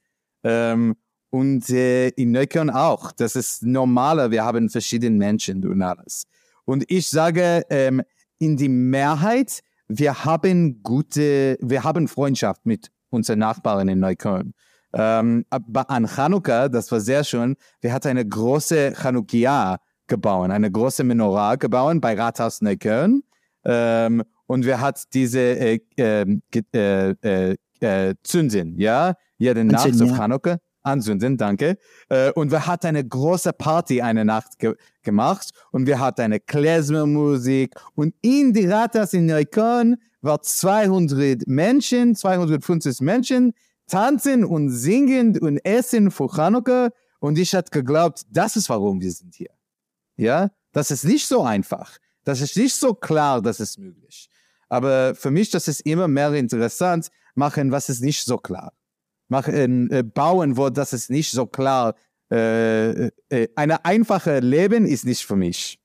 Ähm, 0.45 0.95
und 1.31 1.69
äh, 1.71 2.09
in 2.11 2.31
Neukölln 2.31 2.71
auch. 2.71 3.13
Das 3.13 3.37
ist 3.37 3.63
normaler. 3.63 4.31
Wir 4.31 4.45
haben 4.45 4.71
verschiedene 4.71 5.17
Menschen 5.17 5.67
und 5.67 5.83
alles. 5.83 6.25
Und 6.65 6.85
ich 6.89 7.09
sage, 7.09 7.67
ähm, 7.69 8.03
in 8.39 8.57
die 8.57 8.69
Mehrheit 8.69 9.61
wir 9.89 10.25
haben 10.25 10.83
gute, 10.83 11.59
wir 11.61 11.85
haben 11.85 12.09
Freundschaft 12.09 12.67
mit 12.67 12.91
unseren 13.11 13.41
Nachbarn 13.41 13.89
in 13.89 14.01
Neukölln. 14.01 14.55
Ähm, 14.93 15.45
aber 15.51 15.91
an 15.91 16.07
Chanukka, 16.07 16.69
das 16.69 16.91
war 16.93 17.01
sehr 17.01 17.25
schön, 17.25 17.57
wir 17.81 17.93
hatten 17.93 18.09
eine 18.09 18.27
große 18.27 18.95
Chanukkia 18.95 19.79
gebaut, 20.07 20.51
eine 20.51 20.71
große 20.71 21.05
Menorah 21.05 21.57
gebaut 21.57 22.01
bei 22.01 22.15
Rathaus 22.15 22.63
Neukölln. 22.63 23.23
Ähm, 23.65 24.23
und 24.47 24.65
wir 24.65 24.81
hatten 24.81 25.03
diese 25.13 25.41
äh, 25.41 25.81
ähm, 25.99 26.43
äh, 26.75 27.11
äh, 27.11 27.57
äh, 27.81 28.15
Zündin, 28.23 28.79
ja, 28.79 29.15
jede 29.37 29.65
Nacht 29.65 30.01
auf 30.01 30.17
Chanukka 30.17 30.59
anzünden, 30.83 31.37
danke. 31.37 31.79
Äh, 32.09 32.33
und 32.33 32.51
wir 32.51 32.67
hatten 32.67 32.89
eine 32.89 33.05
große 33.07 33.53
Party 33.53 34.01
eine 34.03 34.25
Nacht 34.25 34.59
ge 34.59 34.75
gemacht 35.03 35.51
und 35.73 35.87
wir 35.87 35.99
hatten 36.01 36.23
eine 36.23 36.41
Klezmermusik 36.41 37.75
und 37.95 38.15
in 38.21 38.53
die 38.53 38.67
Rathaus 38.67 39.15
in 39.15 39.27
Neukölln 39.27 39.97
war 40.21 40.43
200 40.43 41.47
Menschen, 41.47 42.15
250 42.15 43.01
Menschen 43.01 43.55
tanzen 43.87 44.45
und 44.45 44.69
singen 44.71 45.39
und 45.39 45.59
essen 45.65 46.11
für 46.11 46.29
Chanukka 46.29 46.91
und 47.21 47.39
ich 47.39 47.55
hatte 47.55 47.71
geglaubt, 47.71 48.23
das 48.31 48.57
ist 48.57 48.69
warum 48.69 49.01
wir 49.01 49.13
sind 49.13 49.35
hier. 49.35 49.51
Ja, 50.17 50.51
das 50.73 50.91
ist 50.91 51.05
nicht 51.05 51.27
so 51.27 51.43
einfach. 51.43 51.97
Das 52.25 52.41
ist 52.43 52.57
nicht 52.57 52.75
so 52.75 52.93
klar, 52.93 53.41
dass 53.41 53.61
es 53.61 53.79
möglich. 53.79 54.29
Aber 54.69 55.15
für 55.15 55.31
mich, 55.31 55.49
das 55.51 55.67
ist 55.69 55.81
immer 55.81 56.09
mehr 56.09 56.35
interessant, 56.35 57.09
machen, 57.35 57.73
was 57.73 57.89
ist 57.89 58.03
nicht 58.03 58.23
so 58.25 58.37
klar 58.37 58.73
machen, 59.29 59.91
äh, 59.91 60.03
bauen, 60.03 60.57
wo 60.57 60.71
das 60.71 60.93
ist 60.93 61.11
nicht 61.11 61.31
so 61.31 61.47
klar. 61.47 61.95
Äh, 62.31 63.07
äh, 63.31 63.49
eine 63.57 63.85
einfache 63.85 64.41
Leben 64.41 64.87
ist 64.87 65.05
nicht 65.05 65.25
für 65.25 65.37
mich. 65.37 65.79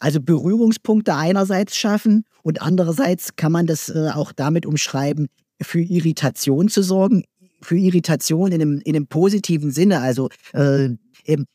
Also 0.00 0.20
Berührungspunkte 0.20 1.14
einerseits 1.14 1.76
schaffen 1.76 2.24
und 2.42 2.62
andererseits 2.62 3.36
kann 3.36 3.52
man 3.52 3.66
das 3.66 3.88
äh, 3.88 4.10
auch 4.12 4.32
damit 4.32 4.66
umschreiben, 4.66 5.28
für 5.62 5.80
Irritation 5.80 6.68
zu 6.68 6.82
sorgen. 6.82 7.24
Für 7.62 7.76
Irritation 7.76 8.52
in 8.52 8.60
einem, 8.60 8.80
in 8.84 8.96
einem 8.96 9.06
positiven 9.06 9.70
Sinne, 9.70 10.00
also 10.00 10.28
äh, 10.52 10.90
eben 11.24 11.46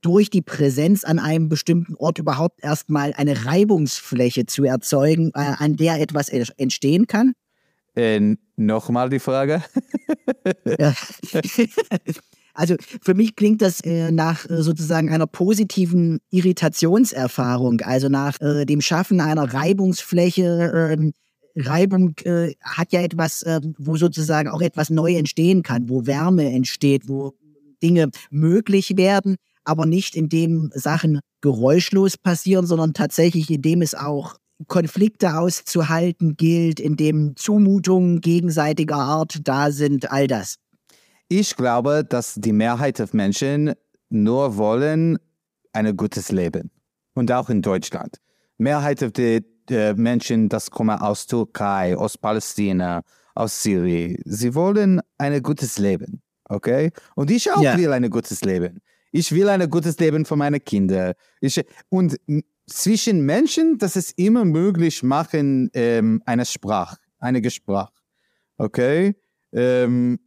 durch 0.00 0.30
die 0.30 0.42
Präsenz 0.42 1.04
an 1.04 1.18
einem 1.18 1.48
bestimmten 1.48 1.94
Ort 1.94 2.18
überhaupt 2.18 2.64
erstmal 2.64 3.12
eine 3.12 3.44
Reibungsfläche 3.44 4.46
zu 4.46 4.64
erzeugen, 4.64 5.30
äh, 5.34 5.54
an 5.58 5.76
der 5.76 6.00
etwas 6.00 6.28
entstehen 6.28 7.06
kann. 7.06 7.34
Äh, 7.94 8.36
Nochmal 8.66 9.08
die 9.10 9.18
Frage. 9.18 9.62
Also 12.54 12.76
für 13.02 13.14
mich 13.14 13.34
klingt 13.34 13.62
das 13.62 13.80
äh, 13.80 14.10
nach 14.10 14.48
äh, 14.48 14.62
sozusagen 14.62 15.08
einer 15.10 15.26
positiven 15.26 16.20
Irritationserfahrung, 16.30 17.80
also 17.80 18.08
nach 18.08 18.40
äh, 18.40 18.66
dem 18.66 18.80
Schaffen 18.80 19.20
einer 19.20 19.52
Reibungsfläche. 19.54 20.90
Ähm, 20.92 21.12
Reibung 21.54 22.14
hat 22.62 22.92
ja 22.92 23.02
etwas, 23.02 23.44
wo 23.76 23.98
sozusagen 23.98 24.48
auch 24.48 24.62
etwas 24.62 24.88
neu 24.88 25.14
entstehen 25.16 25.62
kann, 25.62 25.90
wo 25.90 26.06
Wärme 26.06 26.50
entsteht, 26.50 27.08
wo 27.08 27.34
Dinge 27.82 28.08
möglich 28.30 28.96
werden, 28.96 29.36
aber 29.62 29.84
nicht 29.84 30.16
indem 30.16 30.70
Sachen 30.72 31.20
geräuschlos 31.42 32.16
passieren, 32.16 32.66
sondern 32.66 32.94
tatsächlich 32.94 33.50
indem 33.50 33.82
es 33.82 33.94
auch 33.94 34.36
Konflikte 34.68 35.36
auszuhalten 35.36 36.36
gilt, 36.36 36.80
in 36.80 36.96
dem 36.96 37.36
Zumutungen 37.36 38.20
gegenseitiger 38.20 38.96
Art 38.96 39.40
da 39.44 39.70
sind, 39.70 40.10
all 40.10 40.26
das? 40.26 40.56
Ich 41.28 41.56
glaube, 41.56 42.04
dass 42.04 42.34
die 42.34 42.52
Mehrheit 42.52 42.98
der 42.98 43.08
Menschen 43.12 43.72
nur 44.10 44.56
wollen 44.56 45.18
ein 45.72 45.96
gutes 45.96 46.30
Leben. 46.30 46.70
Und 47.14 47.30
auch 47.32 47.48
in 47.48 47.62
Deutschland. 47.62 48.16
Mehrheit 48.58 49.00
der 49.68 49.94
Menschen, 49.96 50.48
das 50.48 50.70
kommen 50.70 50.98
aus 50.98 51.26
Türkei, 51.26 51.96
aus 51.96 52.18
Palästina, 52.18 53.02
aus 53.34 53.62
Syrien, 53.62 54.16
sie 54.24 54.54
wollen 54.54 55.00
ein 55.18 55.42
gutes 55.42 55.78
Leben. 55.78 56.22
Okay? 56.48 56.90
Und 57.14 57.30
ich 57.30 57.50
auch 57.50 57.62
ja. 57.62 57.76
will 57.76 57.92
ein 57.92 58.08
gutes 58.10 58.42
Leben. 58.42 58.80
Ich 59.10 59.32
will 59.32 59.48
ein 59.48 59.68
gutes 59.68 59.98
Leben 59.98 60.24
für 60.24 60.36
meine 60.36 60.60
Kinder. 60.60 61.14
Ich, 61.40 61.62
und 61.88 62.18
zwischen 62.66 63.24
Menschen, 63.24 63.78
das 63.78 63.96
ist 63.96 64.18
immer 64.18 64.44
möglich 64.44 65.02
machen, 65.02 65.70
ähm, 65.74 66.22
eine 66.26 66.44
Sprache, 66.44 66.98
eine 67.18 67.40
Gespräch. 67.40 67.88
Okay? 68.56 69.14
Ähm, 69.52 70.18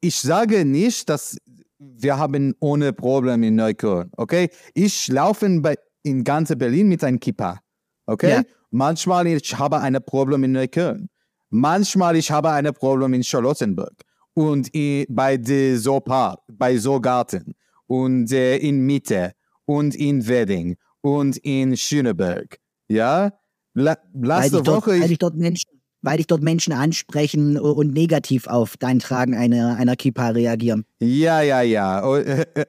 ich 0.00 0.18
sage 0.18 0.64
nicht, 0.64 1.08
dass 1.08 1.36
wir 1.78 2.18
haben 2.18 2.54
ohne 2.60 2.92
Probleme 2.92 3.46
in 3.48 3.56
Neukölln. 3.56 4.10
Okay? 4.16 4.50
Ich 4.74 5.08
laufe 5.08 5.48
bei, 5.60 5.76
in 6.02 6.24
ganz 6.24 6.54
Berlin 6.56 6.88
mit 6.88 7.04
einem 7.04 7.20
Kippa. 7.20 7.60
Okay? 8.06 8.30
Ja. 8.30 8.42
Manchmal 8.70 9.26
ich 9.26 9.58
habe 9.58 9.80
ein 9.80 9.98
Problem 10.04 10.44
in 10.44 10.52
Neukölln. 10.52 11.08
Manchmal 11.50 12.16
ich 12.16 12.30
habe 12.30 12.50
ein 12.50 12.72
Problem 12.72 13.14
in 13.14 13.24
Charlottenburg 13.24 13.94
und 14.34 14.70
bei 15.08 15.36
der 15.36 15.78
Zoopar, 15.78 16.42
bei 16.46 16.78
Zoogarten 16.78 17.54
und 17.86 18.30
äh, 18.30 18.56
in 18.58 18.86
Mitte 18.86 19.32
und 19.64 19.96
in 19.96 20.26
Wedding 20.26 20.76
und 21.00 21.36
in 21.38 21.76
Schöneberg. 21.76 22.58
Ja, 22.88 23.32
La 23.74 23.96
letzte 24.12 24.58
weil 24.58 24.66
Woche. 24.66 24.90
Dort, 24.90 25.00
weil, 25.00 25.12
ich 25.12 25.18
dort 25.18 25.36
Menschen, 25.36 25.70
weil 26.02 26.20
ich 26.20 26.26
dort 26.26 26.42
Menschen 26.42 26.72
ansprechen 26.72 27.58
und 27.58 27.92
negativ 27.92 28.46
auf 28.46 28.76
dein 28.76 28.98
Tragen 28.98 29.34
einer, 29.34 29.76
einer 29.76 29.96
Kippa 29.96 30.28
reagieren. 30.28 30.84
Ja, 31.00 31.40
ja, 31.42 31.62
ja. 31.62 32.04
Oh, 32.04 32.16
äh, 32.16 32.46
äh, 32.54 32.66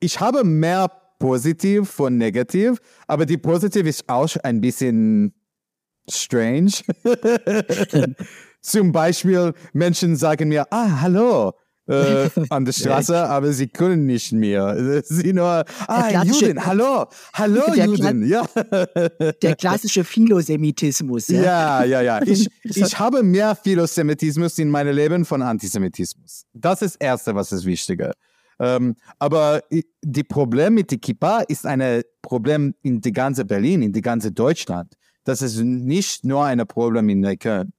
ich 0.00 0.20
habe 0.20 0.44
mehr 0.44 0.90
positiv 1.18 1.88
von 1.88 2.18
negativ, 2.18 2.78
aber 3.06 3.24
die 3.26 3.38
positiv 3.38 3.86
ist 3.86 4.08
auch 4.08 4.36
ein 4.42 4.60
bisschen 4.60 5.32
strange. 6.08 6.72
Zum 8.60 8.90
Beispiel 8.90 9.54
Menschen 9.72 10.16
sagen 10.16 10.48
mir, 10.48 10.66
ah, 10.70 11.00
hallo, 11.00 11.52
äh, 11.86 12.28
an 12.50 12.64
der 12.64 12.72
Straße, 12.80 13.16
aber 13.16 13.52
sie 13.52 13.68
können 13.68 14.06
nicht 14.06 14.32
mehr. 14.32 15.02
Sie 15.04 15.32
nur, 15.32 15.64
ah, 15.86 16.24
Juden, 16.24 16.64
hallo, 16.64 17.06
hallo 17.32 17.62
der 17.74 17.86
Juden, 17.86 18.26
ja. 18.26 18.44
Der 19.42 19.56
klassische 19.56 20.04
Philosemitismus. 20.04 21.28
Ja, 21.28 21.84
ja, 21.84 22.00
ja. 22.00 22.20
ja. 22.20 22.22
Ich, 22.26 22.48
ich 22.62 22.98
habe 22.98 23.22
mehr 23.22 23.54
Philosemitismus 23.54 24.58
in 24.58 24.70
meinem 24.70 24.94
Leben 24.94 25.24
von 25.24 25.42
Antisemitismus. 25.42 26.44
Das 26.52 26.82
ist 26.82 26.94
das 26.94 27.06
Erste, 27.06 27.34
was 27.34 27.52
ist 27.52 27.64
wichtiger. 27.64 28.12
Ähm, 28.58 28.96
aber 29.18 29.62
die 30.02 30.24
Problem 30.24 30.74
mit 30.74 30.90
der 30.90 30.98
Kippa 30.98 31.40
ist 31.40 31.66
ein 31.66 32.02
Problem 32.22 32.74
in 32.82 33.00
die 33.00 33.12
ganze 33.12 33.44
Berlin, 33.44 33.82
in 33.82 33.92
die 33.92 34.00
ganze 34.00 34.32
Deutschland. 34.32 34.94
Das 35.24 35.42
ist 35.42 35.58
nicht 35.58 36.24
nur 36.24 36.44
ein 36.44 36.64
Problem 36.66 37.08
in 37.08 37.20
Neukölln. 37.20 37.72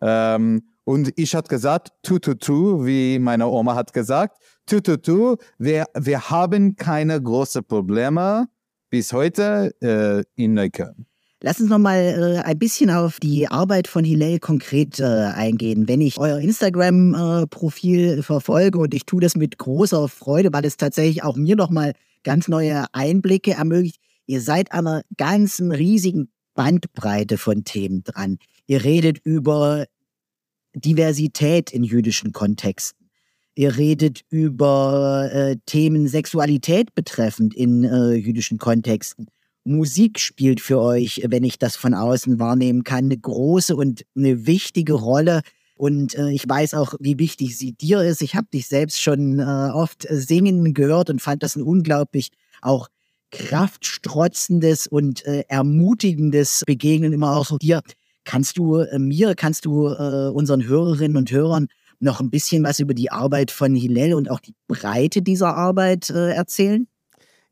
Ähm, 0.00 0.62
und 0.84 1.12
ich 1.16 1.34
hatte 1.34 1.48
gesagt, 1.48 1.92
tu, 2.02 2.18
tu, 2.18 2.34
tu, 2.34 2.84
wie 2.84 3.18
meine 3.18 3.48
Oma 3.48 3.74
hat 3.74 3.92
gesagt, 3.92 4.38
tu, 4.66 4.80
tu, 4.80 4.96
tu, 4.96 5.36
wir, 5.58 5.86
wir 5.98 6.30
haben 6.30 6.76
keine 6.76 7.20
großen 7.20 7.64
Probleme 7.64 8.46
bis 8.90 9.12
heute 9.12 9.74
äh, 9.80 10.22
in 10.36 10.54
Neukölln. 10.54 11.06
Lass 11.42 11.60
uns 11.60 11.68
noch 11.68 11.78
mal 11.78 11.98
äh, 11.98 12.38
ein 12.42 12.58
bisschen 12.58 12.90
auf 12.90 13.20
die 13.20 13.48
Arbeit 13.48 13.86
von 13.86 14.04
Hillel 14.04 14.38
konkret 14.38 14.98
äh, 14.98 15.04
eingehen. 15.04 15.88
Wenn 15.88 16.00
ich 16.00 16.18
euer 16.18 16.38
Instagram-Profil 16.38 18.18
äh, 18.18 18.22
verfolge 18.22 18.78
und 18.78 18.94
ich 18.94 19.04
tue 19.04 19.20
das 19.20 19.36
mit 19.36 19.58
großer 19.58 20.08
Freude, 20.08 20.52
weil 20.52 20.64
es 20.64 20.76
tatsächlich 20.76 21.22
auch 21.22 21.36
mir 21.36 21.56
noch 21.56 21.68
mal 21.68 21.92
ganz 22.22 22.48
neue 22.48 22.86
Einblicke 22.92 23.52
ermöglicht. 23.52 24.00
Ihr 24.26 24.40
seid 24.40 24.72
an 24.72 24.86
einer 24.86 25.02
ganzen 25.18 25.70
riesigen 25.70 26.30
Bandbreite 26.54 27.36
von 27.36 27.64
Themen 27.64 28.04
dran. 28.04 28.38
Ihr 28.66 28.84
redet 28.84 29.18
über 29.18 29.84
Diversität 30.74 31.72
in 31.72 31.84
jüdischen 31.84 32.32
Kontexten. 32.32 33.08
Ihr 33.54 33.76
redet 33.76 34.22
über 34.30 35.30
äh, 35.32 35.56
Themen 35.66 36.08
Sexualität 36.08 36.94
betreffend 36.94 37.54
in 37.54 37.84
äh, 37.84 38.14
jüdischen 38.14 38.58
Kontexten. 38.58 39.28
Musik 39.64 40.18
spielt 40.18 40.60
für 40.60 40.80
euch, 40.80 41.22
wenn 41.26 41.44
ich 41.44 41.58
das 41.58 41.76
von 41.76 41.94
außen 41.94 42.38
wahrnehmen 42.38 42.84
kann, 42.84 43.06
eine 43.06 43.16
große 43.16 43.74
und 43.76 44.04
eine 44.16 44.46
wichtige 44.46 44.94
Rolle. 44.94 45.42
Und 45.76 46.16
äh, 46.16 46.30
ich 46.30 46.48
weiß 46.48 46.74
auch, 46.74 46.94
wie 47.00 47.18
wichtig 47.18 47.56
sie 47.56 47.72
dir 47.72 48.02
ist. 48.02 48.22
Ich 48.22 48.34
habe 48.34 48.48
dich 48.52 48.66
selbst 48.66 49.00
schon 49.00 49.38
äh, 49.38 49.42
oft 49.42 50.06
singen 50.10 50.74
gehört 50.74 51.08
und 51.08 51.22
fand 51.22 51.42
das 51.42 51.56
ein 51.56 51.62
unglaublich 51.62 52.30
auch 52.60 52.88
kraftstrotzendes 53.30 54.86
und 54.86 55.24
äh, 55.26 55.44
ermutigendes 55.48 56.62
Begegnen 56.66 57.12
immer 57.12 57.36
auch 57.36 57.46
so 57.46 57.58
dir. 57.58 57.82
Kannst 58.24 58.58
du 58.58 58.78
äh, 58.78 58.98
mir, 58.98 59.34
kannst 59.34 59.64
du 59.64 59.88
äh, 59.88 60.30
unseren 60.30 60.66
Hörerinnen 60.66 61.16
und 61.16 61.30
Hörern 61.30 61.68
noch 62.00 62.20
ein 62.20 62.30
bisschen 62.30 62.64
was 62.64 62.80
über 62.80 62.94
die 62.94 63.10
Arbeit 63.10 63.50
von 63.50 63.74
Hillel 63.74 64.14
und 64.14 64.30
auch 64.30 64.40
die 64.40 64.54
Breite 64.68 65.22
dieser 65.22 65.56
Arbeit 65.56 66.10
äh, 66.10 66.32
erzählen? 66.32 66.86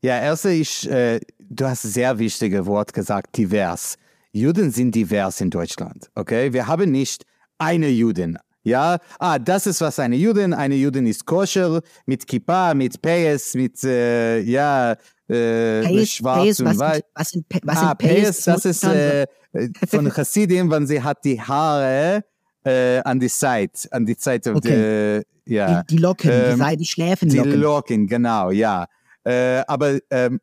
Ja, 0.01 0.19
erste, 0.19 0.49
ich, 0.51 0.89
äh, 0.89 1.19
du 1.39 1.65
hast 1.65 1.83
sehr 1.83 2.19
wichtige 2.19 2.65
Wort 2.65 2.93
gesagt, 2.93 3.37
divers. 3.37 3.95
Juden 4.31 4.71
sind 4.71 4.93
divers 4.95 5.39
in 5.41 5.49
Deutschland, 5.49 6.09
okay? 6.15 6.51
Wir 6.53 6.67
haben 6.67 6.91
nicht 6.91 7.23
eine 7.57 7.87
Juden. 7.89 8.37
Ja, 8.63 8.99
ah, 9.19 9.39
das 9.39 9.67
ist 9.67 9.81
was 9.81 9.99
eine 9.99 10.15
Juden. 10.15 10.53
Eine 10.53 10.75
Juden 10.75 11.05
ist 11.05 11.25
koscher, 11.25 11.81
mit 12.05 12.25
Kippa, 12.27 12.73
mit 12.73 13.01
Peyes, 13.01 13.53
mit, 13.55 13.83
äh, 13.83 14.39
ja, 14.39 14.95
äh, 15.27 15.81
Payes, 15.83 16.11
schwarz 16.11 16.39
Payes, 16.39 16.59
und 16.59 16.79
weiß. 16.79 17.01
Was 17.15 17.29
sind, 17.29 17.45
was 17.63 17.79
sind 17.79 17.87
ah, 17.87 17.95
Payes? 17.95 18.43
Das 18.43 18.65
ist 18.65 18.83
äh, 18.83 19.25
von 19.87 20.09
Chassidim, 20.13 20.69
wenn 20.69 20.87
sie 20.87 21.01
hat 21.01 21.23
die 21.23 21.39
Haare 21.39 22.23
äh, 22.65 22.99
an 22.99 23.19
die 23.19 23.29
Seite, 23.29 23.87
an 23.91 24.05
die 24.05 24.15
Seite, 24.17 24.55
okay. 24.55 25.23
die, 25.45 25.53
ja. 25.53 25.83
Die, 25.83 25.95
die 25.95 26.01
Locken, 26.01 26.31
ähm, 26.31 26.63
die, 26.69 26.77
die 26.77 26.85
Schläfenlocken. 26.85 27.51
Die 27.51 27.57
Locken, 27.57 28.07
genau, 28.07 28.51
ja. 28.51 28.85
Äh, 29.23 29.63
aber 29.67 29.99
ähm, 30.09 30.39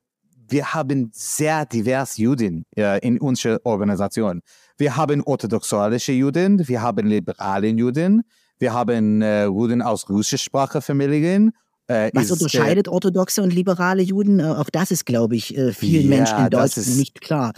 wir 0.48 0.74
haben 0.74 1.10
sehr 1.12 1.64
divers 1.64 2.16
Juden 2.16 2.64
äh, 2.76 2.98
in 3.06 3.18
unserer 3.20 3.60
Organisation. 3.64 4.42
Wir 4.78 4.96
haben 4.96 5.22
orthodoxalische 5.22 6.12
Juden, 6.12 6.66
wir 6.66 6.82
haben 6.82 7.06
liberale 7.06 7.68
Juden, 7.68 8.22
wir 8.58 8.72
haben 8.72 9.22
äh, 9.22 9.44
Juden 9.44 9.82
aus 9.82 10.08
russischsprachigen 10.08 10.82
Familien 10.82 11.52
äh, 11.90 12.10
Was 12.14 12.30
äh, 12.30 12.32
unterscheidet 12.34 12.86
äh, 12.86 12.90
orthodoxe 12.90 13.42
und 13.42 13.52
liberale 13.52 14.02
Juden? 14.02 14.38
Äh, 14.40 14.44
auch 14.44 14.70
das 14.70 14.90
ist, 14.90 15.06
glaube 15.06 15.36
ich, 15.36 15.56
äh, 15.56 15.72
vielen 15.72 16.10
ja, 16.10 16.16
Menschen 16.16 16.38
in 16.38 16.50
Deutschland 16.50 16.86
ist, 16.86 16.96
nicht 16.96 17.20
klar. 17.20 17.52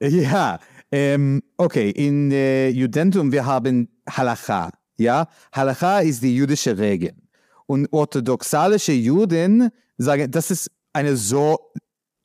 Ja, 0.00 0.58
ähm, 0.90 1.42
okay, 1.56 1.90
in 1.90 2.30
äh, 2.32 2.68
Judentum 2.68 3.32
wir 3.32 3.46
haben 3.46 3.88
Halacha. 4.08 4.70
Ja, 4.96 5.28
Halacha 5.52 6.00
ist 6.00 6.22
die 6.22 6.34
jüdische 6.34 6.76
Regel. 6.76 7.12
Und 7.66 7.88
orthodoxalische 7.92 8.92
Juden 8.92 9.70
sagen, 9.96 10.30
das 10.30 10.50
ist 10.50 10.70
eine 10.92 11.16
so 11.16 11.58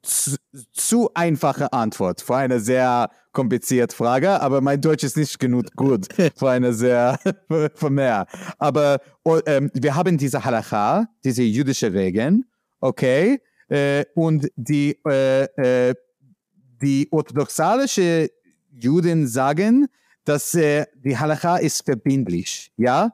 zu, 0.01 0.35
zu 0.73 1.09
einfache 1.13 1.71
Antwort 1.73 2.21
für 2.21 2.37
eine 2.37 2.59
sehr 2.59 3.09
komplizierte 3.31 3.95
Frage, 3.95 4.41
aber 4.41 4.61
mein 4.61 4.81
Deutsch 4.81 5.03
ist 5.03 5.17
nicht 5.17 5.39
genug 5.39 5.65
gut 5.75 6.07
für 6.35 6.49
eine 6.49 6.73
sehr, 6.73 7.19
für 7.75 7.89
mehr. 7.89 8.25
Aber 8.57 8.99
oh, 9.23 9.39
ähm, 9.45 9.69
wir 9.73 9.95
haben 9.95 10.17
diese 10.17 10.43
Halacha, 10.43 11.07
diese 11.23 11.43
jüdische 11.43 11.93
Regeln, 11.93 12.45
okay, 12.79 13.41
äh, 13.67 14.05
und 14.15 14.47
die, 14.55 14.97
äh, 15.05 15.43
äh, 15.89 15.95
die 16.81 17.07
orthodoxalische 17.11 18.29
Juden 18.71 19.27
sagen, 19.27 19.87
dass 20.23 20.55
äh, 20.55 20.85
die 20.95 21.17
Halacha 21.17 21.57
ist 21.57 21.85
verbindlich, 21.85 22.71
ja, 22.77 23.11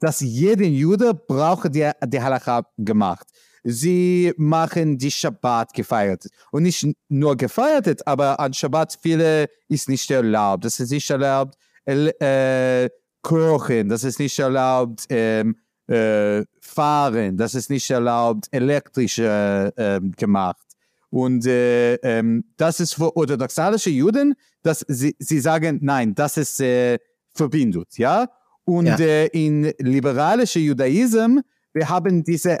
dass 0.00 0.20
jeden 0.20 0.72
Jude 0.72 1.12
braucht 1.14 1.74
die, 1.74 1.90
die 2.06 2.20
Halacha 2.22 2.62
gemacht 2.78 3.26
sie 3.64 4.32
machen 4.36 4.98
die 4.98 5.10
Shabbat 5.10 5.72
gefeiert. 5.72 6.28
Und 6.50 6.64
nicht 6.64 6.86
nur 7.08 7.36
gefeiert, 7.36 8.06
aber 8.06 8.38
an 8.40 8.52
Shabbat 8.52 8.98
viele 9.00 9.48
ist 9.68 9.88
nicht 9.88 10.10
erlaubt. 10.10 10.64
Das 10.64 10.80
ist 10.80 10.90
nicht 10.90 11.08
erlaubt, 11.10 11.56
äh, 11.86 12.88
kochen, 13.22 13.88
das 13.88 14.04
ist 14.04 14.18
nicht 14.18 14.38
erlaubt, 14.38 15.04
ähm, 15.08 15.56
äh, 15.86 16.44
fahren, 16.60 17.36
das 17.36 17.54
ist 17.54 17.70
nicht 17.70 17.90
erlaubt, 17.90 18.46
elektrisch 18.50 19.18
äh, 19.18 20.00
gemacht. 20.16 20.62
Und 21.10 21.46
äh, 21.46 21.94
ähm, 21.96 22.44
das 22.56 22.80
ist 22.80 22.94
für 22.94 23.16
orthodoxalische 23.16 23.90
Juden, 23.90 24.34
dass 24.62 24.84
sie, 24.88 25.16
sie 25.18 25.40
sagen, 25.40 25.78
nein, 25.82 26.14
das 26.14 26.36
ist 26.36 26.60
äh, 26.60 26.98
verbindet, 27.34 27.96
ja. 27.96 28.28
Und 28.64 28.86
ja. 28.86 28.98
Äh, 28.98 29.26
in 29.28 29.72
liberalischer 29.78 30.60
Judaism, 30.60 31.38
wir 31.72 31.88
haben 31.88 32.22
diese 32.24 32.60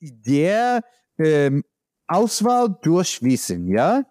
der 0.00 0.82
ähm, 1.18 1.62
Auswahl 2.06 2.76
durch 2.82 3.22
Wissen, 3.22 3.68
ja? 3.68 4.04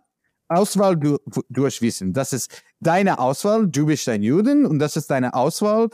Auswahl 0.47 0.97
du, 0.97 1.17
durch 1.49 1.81
Wissen. 1.81 2.11
Das 2.11 2.33
ist 2.33 2.63
deine 2.79 3.19
Auswahl, 3.19 3.67
du 3.67 3.85
bist 3.85 4.09
ein 4.09 4.23
Juden 4.23 4.65
und 4.65 4.79
das 4.79 4.95
ist 4.95 5.11
deine 5.11 5.33
Auswahl. 5.33 5.89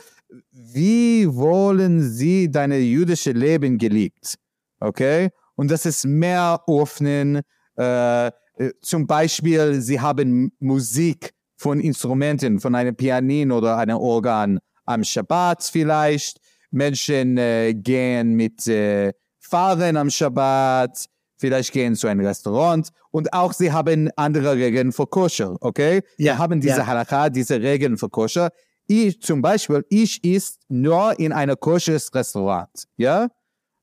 Wie 0.50 1.26
wollen 1.28 2.02
sie 2.10 2.50
deine 2.50 2.78
jüdische 2.78 3.32
Leben 3.32 3.76
geliebt? 3.76 4.36
Okay? 4.80 5.30
Und 5.56 5.70
das 5.70 5.84
ist 5.84 6.06
mehr 6.06 6.62
öffnen. 6.66 7.42
Äh, 7.76 8.28
äh, 8.28 8.32
zum 8.80 9.06
Beispiel, 9.06 9.80
sie 9.80 10.00
haben 10.00 10.52
Musik 10.58 11.34
von 11.56 11.80
Instrumenten, 11.80 12.58
von 12.58 12.74
einem 12.74 12.96
Pianin 12.96 13.52
oder 13.52 13.76
einem 13.76 13.98
Organ 13.98 14.58
am 14.84 15.04
Shabbat 15.04 15.64
vielleicht. 15.64 16.40
Menschen 16.70 17.36
äh, 17.38 17.74
gehen 17.74 18.34
mit 18.34 18.66
äh, 18.66 19.12
fahren 19.46 19.96
am 19.96 20.10
Shabbat, 20.10 21.06
vielleicht 21.38 21.72
gehen 21.72 21.94
zu 21.94 22.06
einem 22.06 22.26
Restaurant 22.26 22.90
und 23.10 23.32
auch 23.32 23.52
sie 23.52 23.72
haben 23.72 24.10
andere 24.16 24.56
Regeln 24.56 24.92
für 24.92 25.06
Koscher, 25.06 25.56
okay? 25.60 26.02
Ja, 26.18 26.34
wir 26.34 26.38
haben 26.38 26.60
diese 26.60 26.78
ja. 26.78 26.86
Halakha, 26.86 27.28
diese 27.30 27.60
Regeln 27.60 27.96
für 27.96 28.08
Koscher. 28.08 28.50
Ich 28.86 29.20
zum 29.20 29.42
Beispiel, 29.42 29.84
ich 29.88 30.22
ist 30.24 30.60
nur 30.68 31.18
in 31.18 31.32
einem 31.32 31.56
kosches 31.58 32.14
Restaurant, 32.14 32.70
ja? 32.96 33.28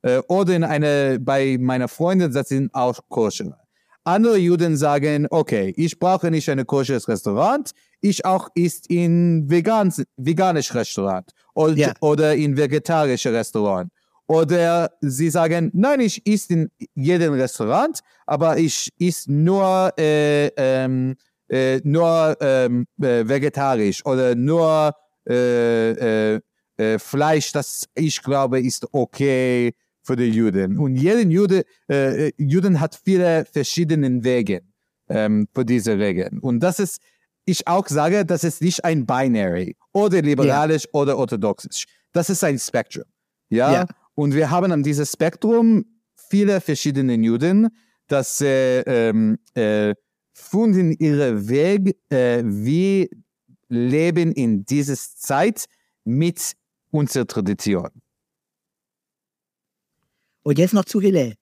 Äh, 0.01 0.19
oder 0.27 0.55
in 0.55 0.63
eine, 0.63 1.19
bei 1.19 1.57
meiner 1.59 1.87
Freundin, 1.87 2.31
das 2.31 2.49
sind 2.49 2.73
auch 2.73 2.99
koscher. 3.09 3.57
Andere 4.05 4.37
Juden 4.37 4.75
sagen, 4.75 5.27
okay, 5.29 5.73
ich 5.77 5.97
brauche 5.97 6.29
nicht 6.29 6.49
ein 6.49 6.65
kosches 6.67 7.07
Restaurant, 7.07 7.71
ich 8.01 8.25
auch 8.25 8.49
ist 8.53 8.89
in 8.89 9.49
vegan, 9.49 9.93
veganisch 10.17 10.73
Restaurant 10.75 11.31
oder, 11.53 11.75
ja. 11.75 11.93
oder 12.01 12.35
in 12.35 12.57
vegetarisches 12.57 13.31
Restaurant. 13.31 13.89
Oder 14.33 14.89
sie 14.99 15.29
sagen, 15.29 15.69
nein, 15.75 15.99
ich 15.99 16.25
esse 16.27 16.53
in 16.53 16.71
jedem 16.95 17.33
Restaurant, 17.33 17.99
aber 18.25 18.57
ich 18.57 18.89
esse 18.99 19.31
nur, 19.31 19.93
äh, 19.95 20.47
ähm, 20.57 21.15
äh, 21.49 21.79
nur 21.83 22.35
ähm, 22.41 22.87
äh, 22.99 23.27
vegetarisch 23.27 24.03
oder 24.07 24.33
nur 24.33 24.91
äh, 25.29 25.91
äh, 25.91 26.39
äh, 26.77 26.97
Fleisch, 26.97 27.51
das 27.51 27.85
ich 27.93 28.23
glaube 28.23 28.59
ist 28.59 28.87
okay 28.91 29.73
für 30.01 30.15
die 30.15 30.31
Juden. 30.31 30.79
Und 30.79 30.95
jeden 30.95 31.29
Jude, 31.29 31.63
Juden 32.37 32.79
hat 32.79 32.99
viele 33.05 33.45
verschiedene 33.45 34.23
Wege 34.23 34.61
ähm, 35.09 35.47
für 35.53 35.63
diese 35.63 35.97
Regeln. 35.99 36.39
Und 36.39 36.59
das 36.59 36.79
ist, 36.79 36.99
ich 37.45 37.67
auch 37.67 37.87
sage, 37.87 38.25
das 38.25 38.43
ist 38.43 38.63
nicht 38.63 38.83
ein 38.83 39.05
Binary 39.05 39.75
oder 39.93 40.23
liberalisch 40.23 40.85
ja. 40.85 40.89
oder 40.93 41.17
orthodoxisch. 41.19 41.85
Das 42.11 42.31
ist 42.31 42.43
ein 42.43 42.57
Spektrum. 42.57 43.05
Ja? 43.49 43.71
ja? 43.71 43.85
Und 44.15 44.33
wir 44.33 44.49
haben 44.49 44.71
an 44.71 44.83
diesem 44.83 45.05
Spektrum 45.05 45.85
viele 46.15 46.61
verschiedene 46.61 47.15
Juden, 47.15 47.69
das 48.07 48.41
äh, 48.41 49.09
äh, 49.09 49.95
finden 50.33 50.91
ihren 50.93 51.47
Weg, 51.47 51.97
äh, 52.09 52.43
wie 52.45 53.09
leben 53.69 54.31
in 54.31 54.65
dieser 54.65 54.95
Zeit 54.95 55.65
mit 56.03 56.53
unserer 56.91 57.25
Tradition. 57.25 57.89
Und 60.43 60.57
jetzt 60.57 60.73
noch 60.73 60.85
zu 60.85 60.99
Hillel. 61.01 61.35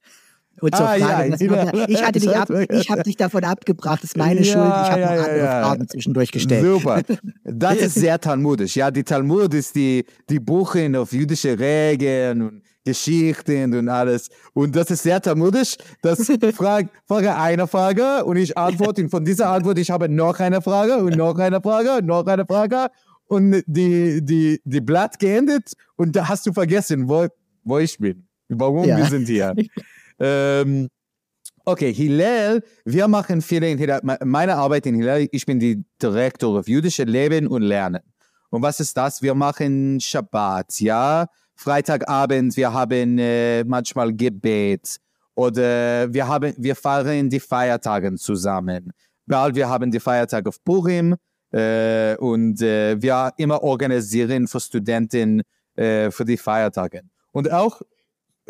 Und 0.60 0.76
zur 0.76 0.88
ah, 0.88 0.96
Frage, 0.96 1.36
ja, 1.44 1.64
ja, 1.64 1.88
ich 1.88 2.04
hatte 2.04 2.20
dich 2.20 2.36
ab, 2.36 2.50
ich 2.50 2.90
habe 2.90 3.04
dich 3.04 3.16
davon 3.16 3.44
abgebracht, 3.44 4.04
das 4.04 4.12
ist 4.12 4.18
meine 4.18 4.42
ja, 4.42 4.46
Schuld. 4.46 4.68
Ich 4.68 4.92
habe 4.92 5.02
noch 5.02 5.10
andere 5.10 5.48
Fragen 5.48 5.88
zwischendurch 5.88 6.32
gestellt. 6.32 6.64
Super. 6.64 7.02
Das 7.44 7.78
ist 7.78 7.96
sehr 7.96 8.20
talmudisch. 8.20 8.76
Ja, 8.76 8.92
die 8.92 9.04
Talmud 9.04 9.54
ist 9.54 9.76
die, 9.76 10.06
die 10.30 10.40
Buchen 10.40 10.96
auf 10.96 11.12
jüdische 11.12 11.58
Regeln 11.58 12.42
und 12.42 12.64
Geschichten 12.84 13.74
und 13.74 13.90
alles. 13.90 14.30
Und 14.54 14.76
das 14.76 14.90
ist 14.92 15.04
sehr 15.04 15.22
talmudisch. 15.22 15.76
Das 16.02 16.20
frage, 16.56 16.90
frage 17.08 17.36
eine 17.36 17.68
Frage 17.68 18.26
und 18.26 18.38
ich 18.38 18.58
antworte. 18.58 19.04
Und 19.04 19.10
von 19.10 19.24
dieser 19.24 19.50
Antwort, 19.50 19.78
ich 19.80 19.92
habe 19.92 20.10
noch 20.10 20.40
eine 20.40 20.62
Frage 20.62 20.98
und 20.98 21.16
noch 21.16 21.38
eine 21.38 21.62
Frage 21.62 21.98
und 21.98 22.06
noch 22.06 22.26
eine 22.26 22.46
Frage. 22.46 22.88
Und 23.26 23.64
die, 23.66 24.24
die, 24.24 24.60
die 24.64 24.82
Blatt 24.82 25.20
geendet 25.20 25.74
und 25.96 26.16
da 26.16 26.28
hast 26.28 26.46
du 26.46 26.54
vergessen, 26.54 27.08
wo, 27.08 27.28
wo 27.64 27.78
ich 27.80 27.98
bin. 27.98 28.28
Warum 28.50 28.86
wir 28.86 29.06
sind 29.06 29.28
hier. 29.28 29.56
Ähm, 30.21 30.88
okay, 31.65 31.91
Hillel, 31.93 32.63
wir 32.86 33.07
machen 33.07 33.41
viele 33.41 33.69
in 33.69 33.77
Hillel. 33.77 33.99
Meine 34.23 34.55
Arbeit 34.55 34.86
in 34.86 34.95
Hillel, 34.95 35.27
ich 35.31 35.45
bin 35.45 35.60
die 35.60 35.84
Direktor 36.01 36.60
auf 36.60 36.67
jüdische 36.67 37.03
Leben 37.03 37.47
und 37.47 37.63
Lernen. 37.63 38.01
Und 38.51 38.62
was 38.62 38.79
ist 38.79 38.95
das? 38.95 39.21
Wir 39.21 39.34
machen 39.34 39.99
Shabbat, 39.99 40.79
ja. 40.81 41.27
Freitagabend, 41.55 42.55
wir 42.57 42.73
haben 42.73 43.17
äh, 43.19 43.63
manchmal 43.63 44.13
Gebet 44.13 44.97
oder 45.36 46.12
wir 46.12 46.27
haben, 46.27 46.53
wir 46.57 46.75
feiern 46.75 47.29
die 47.29 47.39
Feiertage 47.39 48.15
zusammen. 48.15 48.91
Bald 49.27 49.55
wir 49.55 49.69
haben 49.69 49.91
die 49.91 49.99
Feiertage 49.99 50.49
auf 50.49 50.63
Purim 50.63 51.15
äh, 51.51 52.15
und 52.17 52.62
äh, 52.62 53.01
wir 53.01 53.31
immer 53.38 53.62
organisieren 53.62 54.47
für 54.47 54.60
Studenten 54.60 55.43
äh, 55.75 56.10
für 56.12 56.25
die 56.25 56.38
Feiertage. 56.38 57.01
Und 57.31 57.51
auch 57.51 57.81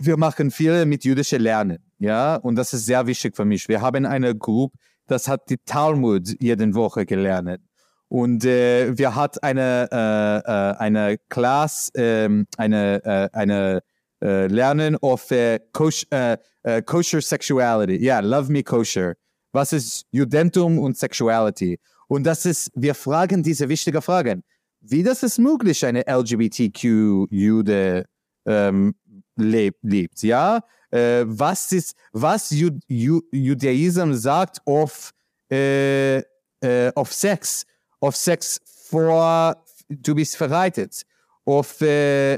wir 0.06 0.18
machen 0.18 0.52
viel 0.52 0.86
mit 0.86 1.04
jüdischen 1.04 1.42
Lernen, 1.42 1.80
ja, 2.00 2.36
und 2.36 2.56
das 2.56 2.74
ist 2.74 2.86
sehr 2.86 3.06
wichtig 3.08 3.36
für 3.36 3.46
mich. 3.46 3.68
Wir 3.68 3.82
haben 3.82 4.06
eine 4.06 4.36
Gruppe, 4.36 4.78
das 5.08 5.28
hat 5.28 5.50
die 5.50 5.58
Talmud 5.58 6.36
jede 6.40 6.74
Woche 6.74 7.06
gelernt. 7.06 7.62
Und 8.08 8.44
äh, 8.44 8.98
wir 8.98 9.16
hat 9.16 9.42
eine 9.42 9.88
äh, 9.92 10.52
äh, 10.52 10.78
eine 10.78 11.18
Class, 11.30 11.92
ähm, 11.96 12.46
eine 12.58 13.04
äh, 13.06 13.30
eine 13.32 13.84
äh, 14.22 14.48
Lernen 14.48 14.98
of 14.98 15.32
äh, 15.32 15.60
kosher, 15.72 16.08
äh, 16.12 16.38
äh, 16.64 16.82
kosher 16.82 17.22
Sexuality. 17.22 18.04
Ja, 18.04 18.20
yeah, 18.20 18.40
Love 18.40 18.52
Me 18.52 18.64
Kosher. 18.64 19.16
Was 19.54 19.74
ist 19.74 20.06
Judentum 20.12 20.78
und 20.80 20.98
Sexuality? 20.98 21.80
Und 22.08 22.26
das 22.26 22.46
ist, 22.46 22.72
wir 22.76 22.96
fragen 22.96 23.44
diese 23.44 23.70
wichtigen 23.70 24.02
Fragen. 24.02 24.44
Wie 24.82 25.04
das 25.04 25.24
ist 25.24 25.40
möglich, 25.40 25.86
eine 25.86 26.04
LGBTQ-Jude 26.08 28.06
ähm, 28.46 28.96
lebt, 29.42 29.80
lebt, 29.84 30.24
ja? 30.24 30.64
Äh, 30.90 31.24
was 31.26 31.72
ist, 31.72 31.96
was 32.12 32.50
Ju 32.50 32.72
Ju 32.88 33.22
Judaismus 33.32 34.22
sagt 34.24 34.62
auf, 34.66 35.12
äh, 35.50 36.18
äh, 36.60 36.92
auf 36.96 37.14
Sex? 37.14 37.66
auf 38.02 38.16
Sex 38.16 38.60
vor 38.90 39.64
du 39.90 40.16
bist 40.16 40.36
verheiratet, 40.36 41.04
auf 41.46 41.80
äh, 41.82 42.36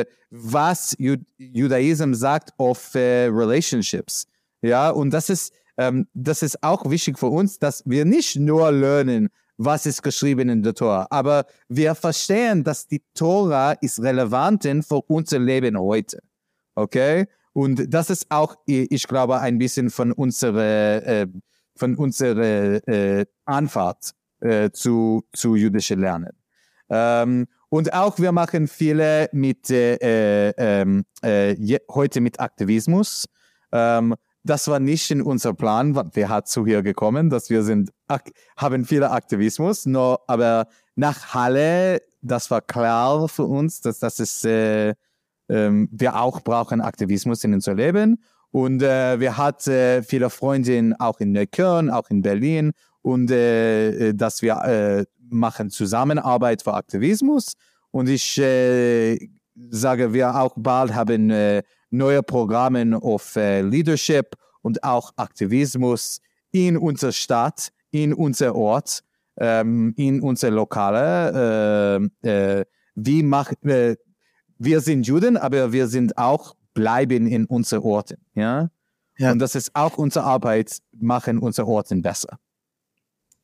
äh, 0.00 0.04
was 0.30 0.94
Ju 0.98 1.16
Judaismus 1.38 2.20
sagt 2.20 2.52
auf 2.58 2.94
äh, 2.94 3.26
Relationships. 3.26 4.26
Ja, 4.62 4.90
und 4.90 5.10
das 5.10 5.30
ist, 5.30 5.52
ähm, 5.76 6.06
das 6.14 6.42
ist 6.42 6.62
auch 6.62 6.88
wichtig 6.88 7.18
für 7.18 7.26
uns, 7.26 7.58
dass 7.58 7.82
wir 7.86 8.04
nicht 8.04 8.36
nur 8.36 8.70
lernen, 8.70 9.28
was 9.58 9.86
ist 9.86 10.02
geschrieben 10.02 10.48
in 10.50 10.62
der 10.62 10.74
Tora, 10.74 11.06
aber 11.10 11.46
wir 11.68 11.94
verstehen, 11.94 12.62
dass 12.62 12.86
die 12.86 13.02
Tora 13.14 13.72
ist 13.72 14.02
relevant 14.02 14.64
für 14.64 15.00
unser 15.06 15.38
Leben 15.38 15.78
heute. 15.78 16.18
Okay? 16.76 17.26
Und 17.52 17.92
das 17.92 18.10
ist 18.10 18.26
auch, 18.30 18.56
ich 18.66 19.08
glaube, 19.08 19.40
ein 19.40 19.58
bisschen 19.58 19.90
von 19.90 20.12
unserer, 20.12 21.02
äh, 21.04 21.26
von 21.74 21.96
unserer 21.96 22.86
äh, 22.86 23.26
Anfahrt 23.46 24.12
äh, 24.40 24.70
zu, 24.70 25.24
zu 25.32 25.56
jüdischen 25.56 26.00
Lernen. 26.00 26.32
Ähm, 26.88 27.46
und 27.68 27.92
auch 27.94 28.18
wir 28.18 28.32
machen 28.32 28.68
viele 28.68 29.28
mit 29.32 29.70
äh, 29.70 29.96
äh, 29.96 30.54
ähm, 30.56 31.04
äh, 31.22 31.78
heute 31.90 32.20
mit 32.20 32.38
Aktivismus. 32.38 33.24
Ähm, 33.72 34.14
das 34.44 34.68
war 34.68 34.78
nicht 34.78 35.10
in 35.10 35.22
unser 35.22 35.54
Plan, 35.54 35.96
wir 36.14 36.28
hat 36.28 36.48
zu 36.48 36.64
hier 36.64 36.82
gekommen, 36.82 37.30
dass 37.30 37.50
wir 37.50 37.64
sind 37.64 37.90
haben 38.56 38.84
viele 38.84 39.10
Aktivismus, 39.10 39.86
nur 39.86 40.20
aber 40.28 40.68
nach 40.94 41.34
Halle, 41.34 42.00
das 42.22 42.50
war 42.50 42.60
klar 42.60 43.28
für 43.28 43.44
uns, 43.44 43.80
dass 43.80 43.98
das 43.98 44.20
ist 44.20 44.44
äh, 44.44 44.94
ähm, 45.48 45.88
wir 45.92 46.20
auch 46.20 46.40
brauchen 46.40 46.80
Aktivismus 46.80 47.44
in 47.44 47.54
unser 47.54 47.74
Leben 47.74 48.22
und 48.50 48.82
äh, 48.82 49.20
wir 49.20 49.36
hatten 49.36 49.70
äh, 49.70 50.02
viele 50.02 50.30
Freundinnen 50.30 50.94
auch 50.94 51.20
in 51.20 51.32
Neukölln, 51.32 51.90
auch 51.90 52.08
in 52.10 52.22
Berlin 52.22 52.72
und 53.02 53.30
äh, 53.30 54.08
äh, 54.08 54.14
dass 54.14 54.42
wir 54.42 54.56
äh, 54.64 55.04
machen 55.28 55.70
Zusammenarbeit 55.70 56.62
für 56.62 56.74
Aktivismus. 56.74 57.52
Und 57.90 58.08
ich 58.08 58.38
äh, 58.38 59.18
sage, 59.70 60.12
wir 60.12 60.34
auch 60.34 60.54
bald 60.56 60.94
haben 60.94 61.30
äh, 61.30 61.62
neue 61.90 62.22
Programme 62.22 62.98
auf 63.00 63.36
Leadership 63.36 64.36
und 64.62 64.82
auch 64.82 65.12
Aktivismus 65.16 66.20
in 66.50 66.76
unserer 66.76 67.12
Stadt, 67.12 67.72
in 67.90 68.12
unser 68.12 68.54
Ort, 68.54 69.02
ähm, 69.38 69.92
in 69.96 70.20
unser 70.20 70.50
Lokale. 70.50 72.10
Äh, 72.24 72.28
äh, 72.28 72.64
wie 72.94 73.22
mach, 73.22 73.52
wir 74.58 74.80
sind 74.80 75.06
Juden, 75.06 75.36
aber 75.36 75.72
wir 75.72 75.88
sind 75.88 76.16
auch 76.18 76.54
bleiben 76.74 77.26
in 77.26 77.46
unseren 77.46 77.82
Orten. 77.82 78.18
Ja? 78.34 78.70
ja? 79.18 79.32
Und 79.32 79.38
das 79.38 79.54
ist 79.54 79.70
auch 79.74 79.98
unsere 79.98 80.24
Arbeit, 80.24 80.78
machen 80.92 81.38
unsere 81.38 81.66
Orten 81.66 82.02
besser. 82.02 82.38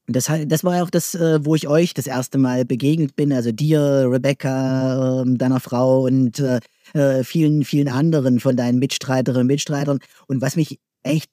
Das, 0.09 0.31
das 0.47 0.65
war 0.65 0.83
auch 0.83 0.91
das, 0.91 1.15
äh, 1.15 1.45
wo 1.45 1.55
ich 1.55 1.69
euch 1.69 1.95
das 1.95 2.07
erste 2.07 2.37
Mal 2.37 2.65
begegnet 2.65 3.15
bin, 3.15 3.33
also 3.33 3.53
dir, 3.53 4.09
Rebecca, 4.11 5.23
ähm, 5.23 5.39
deiner 5.39 5.61
Frau 5.61 6.05
und 6.05 6.41
äh, 6.41 6.59
äh, 6.93 7.23
vielen, 7.23 7.65
vielen 7.65 7.89
anderen 7.89 8.41
von 8.41 8.57
deinen 8.57 8.79
Mitstreiterinnen 8.79 9.43
und 9.43 9.47
Mitstreitern. 9.47 10.01
Und 10.27 10.43
was 10.43 10.57
mich 10.57 10.81
echt 11.05 11.31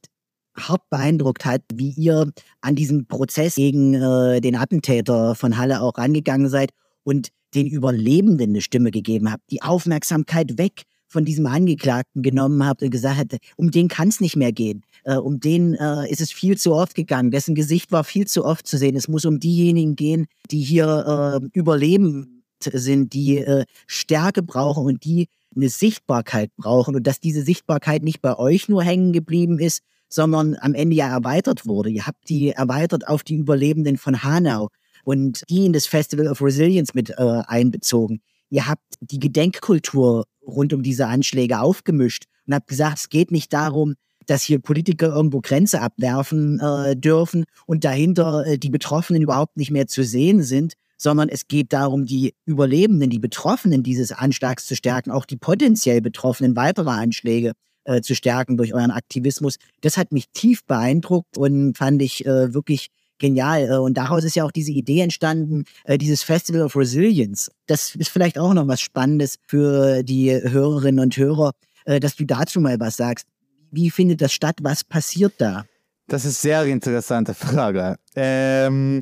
hart 0.55 0.83
beeindruckt 0.89 1.45
hat, 1.45 1.61
wie 1.73 1.91
ihr 1.91 2.31
an 2.61 2.75
diesen 2.75 3.07
Prozess 3.07 3.55
gegen 3.55 3.93
den 3.93 4.55
Attentäter 4.57 5.35
von 5.35 5.57
Halle 5.57 5.79
auch 5.81 5.97
rangegangen 5.97 6.49
seid 6.49 6.71
und 7.09 7.29
den 7.55 7.65
Überlebenden 7.65 8.51
eine 8.51 8.61
Stimme 8.61 8.91
gegeben 8.91 9.31
habt, 9.31 9.49
die 9.49 9.63
Aufmerksamkeit 9.63 10.59
weg 10.59 10.83
von 11.07 11.25
diesem 11.25 11.47
Angeklagten 11.47 12.21
genommen 12.21 12.63
habt 12.63 12.83
und 12.83 12.91
gesagt 12.91 13.17
habt, 13.17 13.37
um 13.57 13.71
den 13.71 13.87
kann 13.87 14.09
es 14.09 14.21
nicht 14.21 14.35
mehr 14.35 14.51
gehen. 14.51 14.83
Äh, 15.05 15.15
um 15.15 15.39
den 15.39 15.73
äh, 15.73 16.07
ist 16.07 16.21
es 16.21 16.31
viel 16.31 16.55
zu 16.55 16.75
oft 16.75 16.93
gegangen. 16.93 17.31
Dessen 17.31 17.55
Gesicht 17.55 17.91
war 17.91 18.03
viel 18.03 18.27
zu 18.27 18.45
oft 18.45 18.67
zu 18.67 18.77
sehen. 18.77 18.95
Es 18.95 19.07
muss 19.07 19.25
um 19.25 19.39
diejenigen 19.39 19.95
gehen, 19.95 20.27
die 20.51 20.61
hier 20.61 21.41
äh, 21.41 21.47
überleben 21.57 22.43
sind, 22.63 23.13
die 23.13 23.37
äh, 23.39 23.65
Stärke 23.87 24.43
brauchen 24.43 24.85
und 24.85 25.03
die 25.03 25.29
eine 25.55 25.69
Sichtbarkeit 25.69 26.55
brauchen 26.57 26.95
und 26.95 27.07
dass 27.07 27.19
diese 27.19 27.41
Sichtbarkeit 27.41 28.03
nicht 28.03 28.21
bei 28.21 28.37
euch 28.37 28.69
nur 28.69 28.83
hängen 28.83 29.13
geblieben 29.13 29.57
ist, 29.57 29.81
sondern 30.09 30.55
am 30.59 30.75
Ende 30.75 30.95
ja 30.95 31.07
erweitert 31.07 31.65
wurde. 31.65 31.89
Ihr 31.89 32.05
habt 32.05 32.29
die 32.29 32.49
erweitert 32.51 33.07
auf 33.07 33.23
die 33.23 33.35
Überlebenden 33.35 33.97
von 33.97 34.21
Hanau 34.21 34.69
und 35.09 35.43
die 35.49 35.65
in 35.65 35.73
das 35.73 35.87
Festival 35.87 36.27
of 36.27 36.39
Resilience 36.39 36.93
mit 36.93 37.09
äh, 37.09 37.41
einbezogen. 37.47 38.21
Ihr 38.51 38.67
habt 38.67 38.83
die 39.01 39.17
Gedenkkultur 39.17 40.25
rund 40.45 40.71
um 40.71 40.83
diese 40.83 41.07
Anschläge 41.07 41.61
aufgemischt 41.61 42.25
und 42.45 42.53
habt 42.53 42.67
gesagt, 42.67 42.99
es 42.99 43.09
geht 43.09 43.31
nicht 43.31 43.51
darum, 43.51 43.95
dass 44.27 44.43
hier 44.43 44.59
Politiker 44.59 45.07
irgendwo 45.07 45.41
Grenze 45.41 45.81
abwerfen 45.81 46.59
äh, 46.59 46.95
dürfen 46.95 47.45
und 47.65 47.85
dahinter 47.85 48.45
äh, 48.45 48.59
die 48.59 48.69
Betroffenen 48.69 49.23
überhaupt 49.23 49.57
nicht 49.57 49.71
mehr 49.71 49.87
zu 49.87 50.03
sehen 50.03 50.43
sind, 50.43 50.73
sondern 50.95 51.27
es 51.27 51.47
geht 51.47 51.73
darum, 51.73 52.05
die 52.05 52.35
Überlebenden, 52.45 53.09
die 53.09 53.17
Betroffenen 53.17 53.81
dieses 53.81 54.11
Anschlags 54.11 54.67
zu 54.67 54.75
stärken, 54.75 55.09
auch 55.09 55.25
die 55.25 55.37
potenziell 55.37 56.01
Betroffenen 56.01 56.55
weiterer 56.55 56.91
Anschläge 56.91 57.53
äh, 57.85 58.01
zu 58.01 58.13
stärken 58.13 58.57
durch 58.57 58.75
euren 58.75 58.91
Aktivismus. 58.91 59.55
Das 59.81 59.97
hat 59.97 60.11
mich 60.11 60.29
tief 60.33 60.63
beeindruckt 60.65 61.35
und 61.35 61.75
fand 61.75 61.99
ich 62.03 62.27
äh, 62.27 62.53
wirklich 62.53 62.91
genial. 63.19 63.69
Äh, 63.69 63.77
und 63.77 63.95
daraus 63.95 64.23
ist 64.23 64.35
ja 64.35 64.43
auch 64.45 64.51
diese 64.51 64.71
Idee 64.71 65.01
entstanden, 65.01 65.65
äh, 65.83 65.97
dieses 65.97 66.23
Festival 66.23 66.61
of 66.61 66.75
Resilience. 66.75 67.51
Das 67.67 67.95
ist 67.95 68.09
vielleicht 68.09 68.39
auch 68.39 68.53
noch 68.53 68.67
was 68.67 68.81
Spannendes 68.81 69.37
für 69.45 70.03
die 70.03 70.31
Hörerinnen 70.31 70.99
und 70.99 71.15
Hörer. 71.17 71.51
äh, 71.85 71.99
dass 71.99 72.15
du 72.15 72.25
dazu 72.25 72.59
mal 72.59 72.79
was 72.79 72.97
sagst. 72.97 73.27
Wie 73.71 73.89
findet 73.89 74.21
das 74.21 74.33
statt? 74.33 74.57
Was 74.61 74.83
passiert 74.83 75.33
da? 75.37 75.65
Das 76.07 76.25
ist 76.25 76.43
eine 76.45 76.63
sehr 76.63 76.65
interessante 76.65 77.33
Frage. 77.33 77.97
Ähm, 78.15 79.01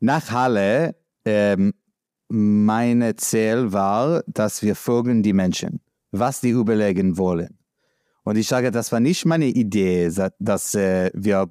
nach 0.00 0.30
Halle, 0.30 0.94
ähm, 1.24 1.72
meine 2.28 3.16
Ziel 3.16 3.72
war, 3.72 4.22
dass 4.26 4.62
wir 4.62 4.74
folgen 4.74 5.22
die 5.22 5.32
Menschen, 5.32 5.80
was 6.10 6.40
die 6.40 6.50
überlegen 6.50 7.18
wollen. 7.18 7.58
Und 8.24 8.36
ich 8.36 8.46
sage, 8.46 8.70
das 8.70 8.92
war 8.92 9.00
nicht 9.00 9.24
meine 9.24 9.46
Idee, 9.46 10.10
dass 10.38 10.74
äh, 10.74 11.10
wir 11.14 11.50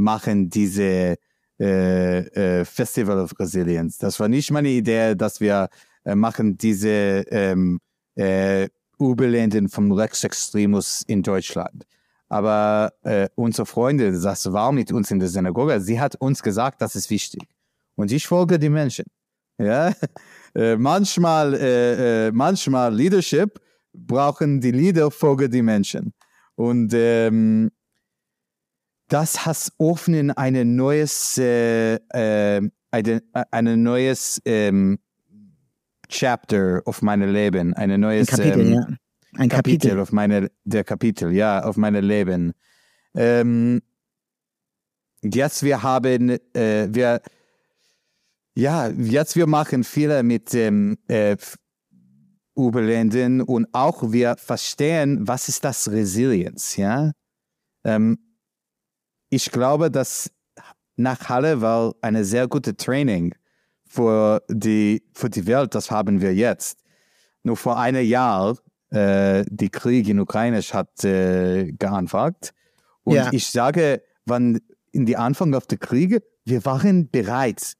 machen 0.00 0.50
diese 0.50 1.16
äh, 1.60 2.18
äh, 2.18 2.64
Festival 2.64 3.18
of 3.18 3.38
Resilience. 3.38 3.98
Das 3.98 4.18
war 4.18 4.28
nicht 4.28 4.50
meine 4.50 4.70
Idee, 4.70 5.14
dass 5.14 5.40
wir 5.40 5.68
äh, 6.04 6.14
machen 6.14 6.56
diese 6.56 7.24
ähm, 7.30 7.80
äh, 8.16 8.68
Überländen 8.98 9.68
vom 9.68 9.92
Rechtsextremus 9.92 11.02
in 11.06 11.22
Deutschland. 11.22 11.84
Aber 12.28 12.92
äh, 13.02 13.28
unsere 13.34 13.66
Freundin, 13.66 14.20
das 14.22 14.52
war 14.52 14.72
mit 14.72 14.92
uns 14.92 15.10
in 15.10 15.18
der 15.18 15.28
Synagoge, 15.28 15.80
sie 15.80 16.00
hat 16.00 16.14
uns 16.16 16.42
gesagt, 16.42 16.80
das 16.80 16.94
ist 16.94 17.10
wichtig. 17.10 17.42
Und 17.96 18.12
ich 18.12 18.26
folge 18.26 18.58
die 18.58 18.68
Menschen. 18.68 19.06
Ja, 19.58 19.92
äh, 20.54 20.76
manchmal, 20.76 21.54
äh, 21.54 22.28
äh, 22.28 22.32
manchmal 22.32 22.94
Leadership 22.94 23.60
brauchen 23.92 24.60
die 24.60 24.70
Leader 24.70 25.10
folge 25.10 25.48
die 25.48 25.62
Menschen. 25.62 26.14
Und 26.54 26.92
ähm, 26.94 27.70
das 29.10 29.44
hat 29.44 29.72
offen 29.78 30.30
eine 30.30 30.64
neues, 30.64 31.36
äh, 31.36 31.96
äh, 31.96 32.70
eine, 32.92 33.22
eine 33.50 33.76
neues 33.76 34.40
ähm, 34.44 34.98
Chapter 36.08 36.80
auf 36.84 37.02
mein 37.02 37.20
Leben, 37.20 37.74
eine 37.74 37.98
neues 37.98 38.28
Ein 38.30 38.36
Kapitel, 38.36 38.66
ähm, 38.66 38.72
ja. 38.72 38.86
Ein 39.36 39.48
Kapitel. 39.48 39.78
Kapitel 39.78 40.00
auf 40.00 40.12
meine, 40.12 40.50
der 40.64 40.84
Kapitel, 40.84 41.32
ja, 41.32 41.62
auf 41.64 41.76
mein 41.76 41.94
Leben. 41.94 42.52
Ähm, 43.14 43.82
jetzt 45.22 45.64
wir 45.64 45.82
haben, 45.82 46.30
äh, 46.54 46.88
wir, 46.90 47.20
ja, 48.54 48.88
jetzt 48.88 49.34
wir 49.34 49.46
machen 49.48 49.82
viele 49.82 50.22
mit 50.22 50.54
ähm, 50.54 50.98
äh, 51.08 51.36
Überländen 52.56 53.40
und 53.40 53.66
auch 53.72 54.12
wir 54.12 54.36
verstehen, 54.36 55.26
was 55.26 55.48
ist 55.48 55.64
das 55.64 55.90
Resilienz, 55.90 56.76
ja. 56.76 57.10
Ähm, 57.82 58.18
ich 59.30 59.50
glaube, 59.50 59.90
dass 59.90 60.30
nach 60.96 61.28
Halle 61.28 61.60
war 61.60 61.94
eine 62.02 62.24
sehr 62.24 62.46
gute 62.46 62.76
Training 62.76 63.34
für 63.88 64.42
die, 64.48 65.02
für 65.14 65.30
die 65.30 65.46
Welt, 65.46 65.74
das 65.74 65.90
haben 65.90 66.20
wir 66.20 66.34
jetzt. 66.34 66.78
Nur 67.42 67.56
vor 67.56 67.78
einem 67.78 68.04
Jahr, 68.04 68.58
äh, 68.90 69.44
die 69.48 69.70
Krieg 69.70 70.08
in 70.08 70.20
Ukraine 70.20 70.60
hat 70.60 71.04
äh, 71.04 71.72
geanfangen. 71.72 72.36
Und 73.02 73.14
Ja. 73.14 73.30
ich 73.32 73.46
sage, 73.46 74.02
wann 74.26 74.60
in 74.92 75.06
die 75.06 75.16
Anfang 75.16 75.54
auf 75.54 75.66
der 75.66 75.78
Krieg, 75.78 76.22
wir 76.44 76.64
waren 76.64 77.08
bereit. 77.10 77.74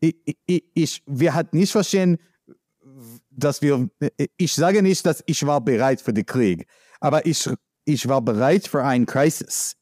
Ich, 0.00 0.16
ich, 0.46 0.64
ich, 0.74 1.02
wir 1.06 1.34
hatten 1.34 1.56
nicht 1.58 1.72
verstehen, 1.72 2.18
dass 3.30 3.62
wir, 3.62 3.88
ich 4.36 4.52
sage 4.54 4.82
nicht, 4.82 5.04
dass 5.06 5.22
ich 5.26 5.46
war 5.46 5.60
bereit 5.60 6.00
für 6.00 6.12
den 6.12 6.26
Krieg, 6.26 6.66
aber 7.00 7.24
ich, 7.26 7.48
ich 7.84 8.08
war 8.08 8.20
bereit 8.22 8.66
für 8.66 8.82
einen 8.84 9.06
Crisis. 9.06 9.76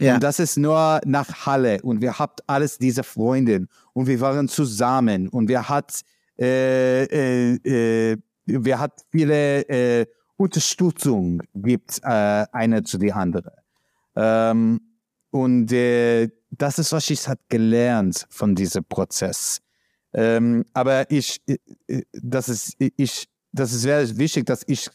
Ja. 0.00 0.14
Und 0.14 0.22
das 0.22 0.38
ist 0.38 0.56
nur 0.56 1.00
nach 1.04 1.46
Halle. 1.46 1.80
Und 1.82 2.00
wir 2.00 2.18
habt 2.18 2.42
alles 2.48 2.78
diese 2.78 3.02
Freunde 3.02 3.66
und 3.92 4.06
wir 4.06 4.20
waren 4.20 4.48
zusammen. 4.48 5.28
Und 5.28 5.48
wir 5.48 5.68
hat 5.68 6.00
äh, 6.38 7.04
äh, 7.04 8.12
äh, 8.12 8.16
wir 8.46 8.78
hat 8.78 9.02
viele 9.12 9.60
äh, 9.68 10.06
Unterstützung 10.36 11.42
gibt 11.54 12.00
äh, 12.02 12.46
eine 12.52 12.82
zu 12.82 12.96
die 12.96 13.12
andere. 13.12 13.52
Ähm, 14.16 14.80
und 15.30 15.70
äh, 15.70 16.30
das 16.50 16.78
ist 16.78 16.92
was 16.92 17.10
ich 17.10 17.28
hat 17.28 17.40
gelernt 17.48 18.26
von 18.30 18.54
diesem 18.54 18.84
Prozess. 18.84 19.60
Ähm, 20.12 20.64
aber 20.72 21.10
ich 21.10 21.40
äh, 21.46 21.58
äh, 21.86 22.02
das 22.12 22.48
ist 22.48 22.74
ich 22.78 23.28
das 23.52 23.72
ist 23.72 23.82
sehr 23.82 24.16
wichtig 24.18 24.46
dass 24.46 24.64
ich 24.66 24.88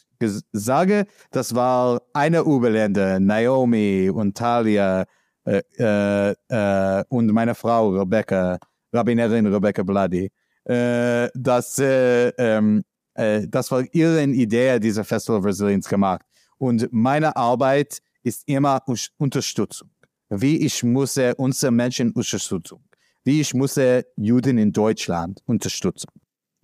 sage 0.52 1.06
das 1.32 1.54
war 1.54 2.02
eine 2.14 2.40
Überländer 2.40 3.20
Naomi 3.20 4.10
und 4.10 4.38
Talia 4.38 5.06
äh, 5.46 5.62
äh, 5.78 6.36
äh, 6.50 7.04
und 7.10 7.28
meine 7.32 7.54
Frau 7.54 7.90
Rebecca, 7.90 8.58
Rabbinerin 8.92 9.46
Rebecca 9.48 9.84
Bladi, 9.84 10.32
äh, 10.64 11.30
dass 11.36 11.78
äh, 11.78 12.30
ähm, 12.38 12.84
äh, 13.14 13.48
das 13.48 13.70
war 13.70 13.84
ihre 13.92 14.24
Idee, 14.24 14.80
dieser 14.80 15.04
Festival 15.04 15.40
of 15.40 15.46
Resilience 15.46 15.88
gemacht. 15.88 16.22
Und 16.58 16.88
meine 16.92 17.36
Arbeit 17.36 18.00
ist 18.24 18.44
immer 18.48 18.82
Unterstützung. 19.18 19.90
Wie 20.30 20.66
ich 20.66 20.84
muss 20.84 21.20
unsere 21.38 21.72
Menschen 21.72 22.12
Unterstützung. 22.12 22.82
Wie 23.24 23.42
ich 23.42 23.54
muss 23.54 23.80
Juden 24.16 24.58
in 24.58 24.72
Deutschland 24.72 25.42
unterstützen. 25.46 26.08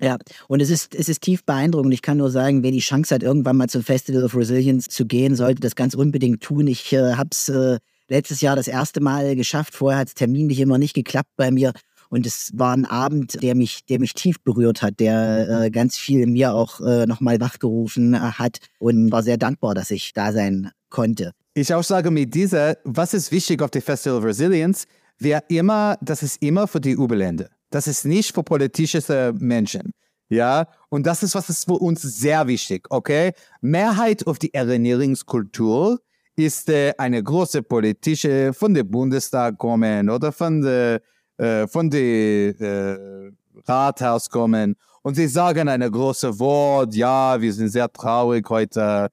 Ja, 0.01 0.17
und 0.47 0.61
es 0.61 0.71
ist, 0.71 0.95
es 0.95 1.09
ist 1.09 1.21
tief 1.21 1.45
beeindruckend. 1.45 1.93
Ich 1.93 2.01
kann 2.01 2.17
nur 2.17 2.31
sagen, 2.31 2.63
wer 2.63 2.71
die 2.71 2.79
Chance 2.79 3.13
hat, 3.13 3.21
irgendwann 3.21 3.57
mal 3.57 3.69
zum 3.69 3.83
Festival 3.83 4.23
of 4.23 4.35
Resilience 4.35 4.87
zu 4.87 5.05
gehen, 5.05 5.35
sollte 5.35 5.61
das 5.61 5.75
ganz 5.75 5.93
unbedingt 5.93 6.41
tun. 6.41 6.65
Ich 6.65 6.91
äh, 6.91 7.13
habe 7.13 7.29
es 7.31 7.49
äh, 7.49 7.77
letztes 8.07 8.41
Jahr 8.41 8.55
das 8.55 8.67
erste 8.67 8.99
Mal 8.99 9.35
geschafft. 9.35 9.75
Vorher 9.75 9.99
hat 9.99 10.07
es 10.07 10.15
terminlich 10.15 10.59
immer 10.59 10.79
nicht 10.79 10.95
geklappt 10.95 11.29
bei 11.37 11.51
mir. 11.51 11.73
Und 12.09 12.25
es 12.25 12.51
war 12.53 12.75
ein 12.75 12.85
Abend, 12.85 13.41
der 13.41 13.55
mich, 13.55 13.85
der 13.85 13.99
mich 13.99 14.13
tief 14.13 14.41
berührt 14.43 14.81
hat, 14.81 14.99
der 14.99 15.65
äh, 15.65 15.69
ganz 15.69 15.97
viel 15.97 16.21
in 16.21 16.33
mir 16.33 16.53
auch 16.53 16.81
äh, 16.81 17.05
nochmal 17.05 17.39
wachgerufen 17.39 18.15
äh, 18.15 18.17
hat 18.17 18.57
und 18.79 19.11
war 19.11 19.23
sehr 19.23 19.37
dankbar, 19.37 19.75
dass 19.75 19.91
ich 19.91 20.13
da 20.13 20.33
sein 20.33 20.71
konnte. 20.89 21.31
Ich 21.53 21.73
auch 21.73 21.83
sage 21.83 22.11
mit 22.11 22.33
dieser, 22.33 22.77
was 22.83 23.13
ist 23.13 23.31
wichtig 23.31 23.61
auf 23.61 23.71
dem 23.71 23.81
Festival 23.81 24.17
of 24.17 24.25
Resilience? 24.25 24.87
Wir 25.19 25.43
immer, 25.47 25.97
das 26.01 26.23
ist 26.23 26.41
immer 26.41 26.67
für 26.67 26.81
die 26.81 26.91
Überländer. 26.91 27.49
Das 27.71 27.87
ist 27.87 28.05
nicht 28.05 28.35
für 28.35 28.43
politische 28.43 29.33
Menschen. 29.39 29.93
Ja, 30.29 30.67
und 30.89 31.05
das 31.05 31.23
ist, 31.23 31.35
was 31.35 31.49
ist 31.49 31.65
für 31.65 31.73
uns 31.73 32.01
sehr 32.03 32.47
wichtig, 32.47 32.87
okay? 32.89 33.33
Mehrheit 33.59 34.25
auf 34.27 34.39
die 34.39 34.53
Ernährungskultur 34.53 35.99
ist 36.37 36.69
äh, 36.69 36.93
eine 36.97 37.21
große 37.21 37.63
politische 37.63 38.53
von 38.53 38.73
der 38.73 38.85
Bundestag 38.85 39.57
kommen 39.57 40.09
oder 40.09 40.31
von 40.31 40.61
der 40.61 41.01
äh, 41.37 41.67
von 41.67 41.89
der 41.89 42.61
äh, 42.61 43.31
Rathaus 43.65 44.29
kommen 44.29 44.75
und 45.01 45.15
sie 45.15 45.27
sagen 45.27 45.67
eine 45.67 45.91
große 45.91 46.39
Wort, 46.39 46.95
ja, 46.95 47.41
wir 47.41 47.51
sind 47.51 47.67
sehr 47.67 47.91
traurig 47.91 48.49
heute 48.49 49.09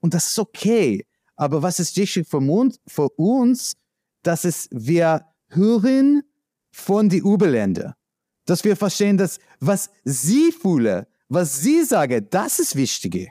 und 0.00 0.14
das 0.14 0.26
ist 0.30 0.38
okay. 0.38 1.04
Aber 1.34 1.62
was 1.62 1.80
ist 1.80 1.96
wichtig 1.96 2.28
für 2.28 2.38
uns, 2.38 2.78
für 2.86 3.08
uns 3.16 3.74
dass 4.22 4.44
es 4.44 4.68
wir 4.70 5.26
hören 5.48 6.22
von 6.74 7.08
den 7.08 7.24
Überländern. 7.24 7.94
Dass 8.46 8.64
wir 8.64 8.76
verstehen, 8.76 9.16
dass 9.16 9.38
was 9.60 9.90
sie 10.04 10.52
fühlen, 10.52 11.06
was 11.28 11.60
sie 11.60 11.84
sagen, 11.84 12.26
das 12.30 12.58
ist 12.58 12.76
wichtig. 12.76 13.30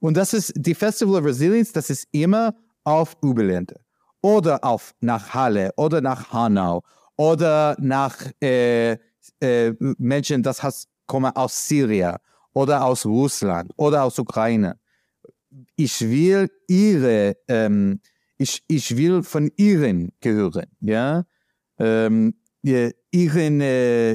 Und 0.00 0.16
das 0.16 0.34
ist 0.34 0.52
die 0.56 0.74
Festival 0.74 1.20
of 1.20 1.24
Resilience, 1.24 1.72
das 1.72 1.90
ist 1.90 2.08
immer 2.10 2.54
auf 2.84 3.16
Überländer. 3.22 3.80
Oder 4.20 4.62
auf 4.64 4.94
nach 5.00 5.32
Halle 5.32 5.72
oder 5.76 6.00
nach 6.00 6.32
Hanau 6.32 6.82
oder 7.16 7.76
nach 7.78 8.16
äh, 8.42 8.98
äh, 9.40 9.72
Menschen, 9.78 10.42
das 10.42 10.62
has, 10.62 10.88
kommen 11.06 11.34
aus 11.34 11.68
Syrien 11.68 12.16
oder 12.52 12.84
aus 12.84 13.06
Russland 13.06 13.72
oder 13.76 14.04
aus 14.04 14.18
Ukraine. 14.18 14.78
Ich 15.76 16.00
will 16.00 16.50
ihre, 16.66 17.36
ähm, 17.48 18.00
ich, 18.36 18.62
ich 18.68 18.96
will 18.96 19.22
von 19.22 19.50
ihren 19.56 20.12
gehören, 20.20 20.66
ja, 20.80 21.24
ähm, 21.78 22.34
ihren, 22.62 23.60
äh, 23.60 24.14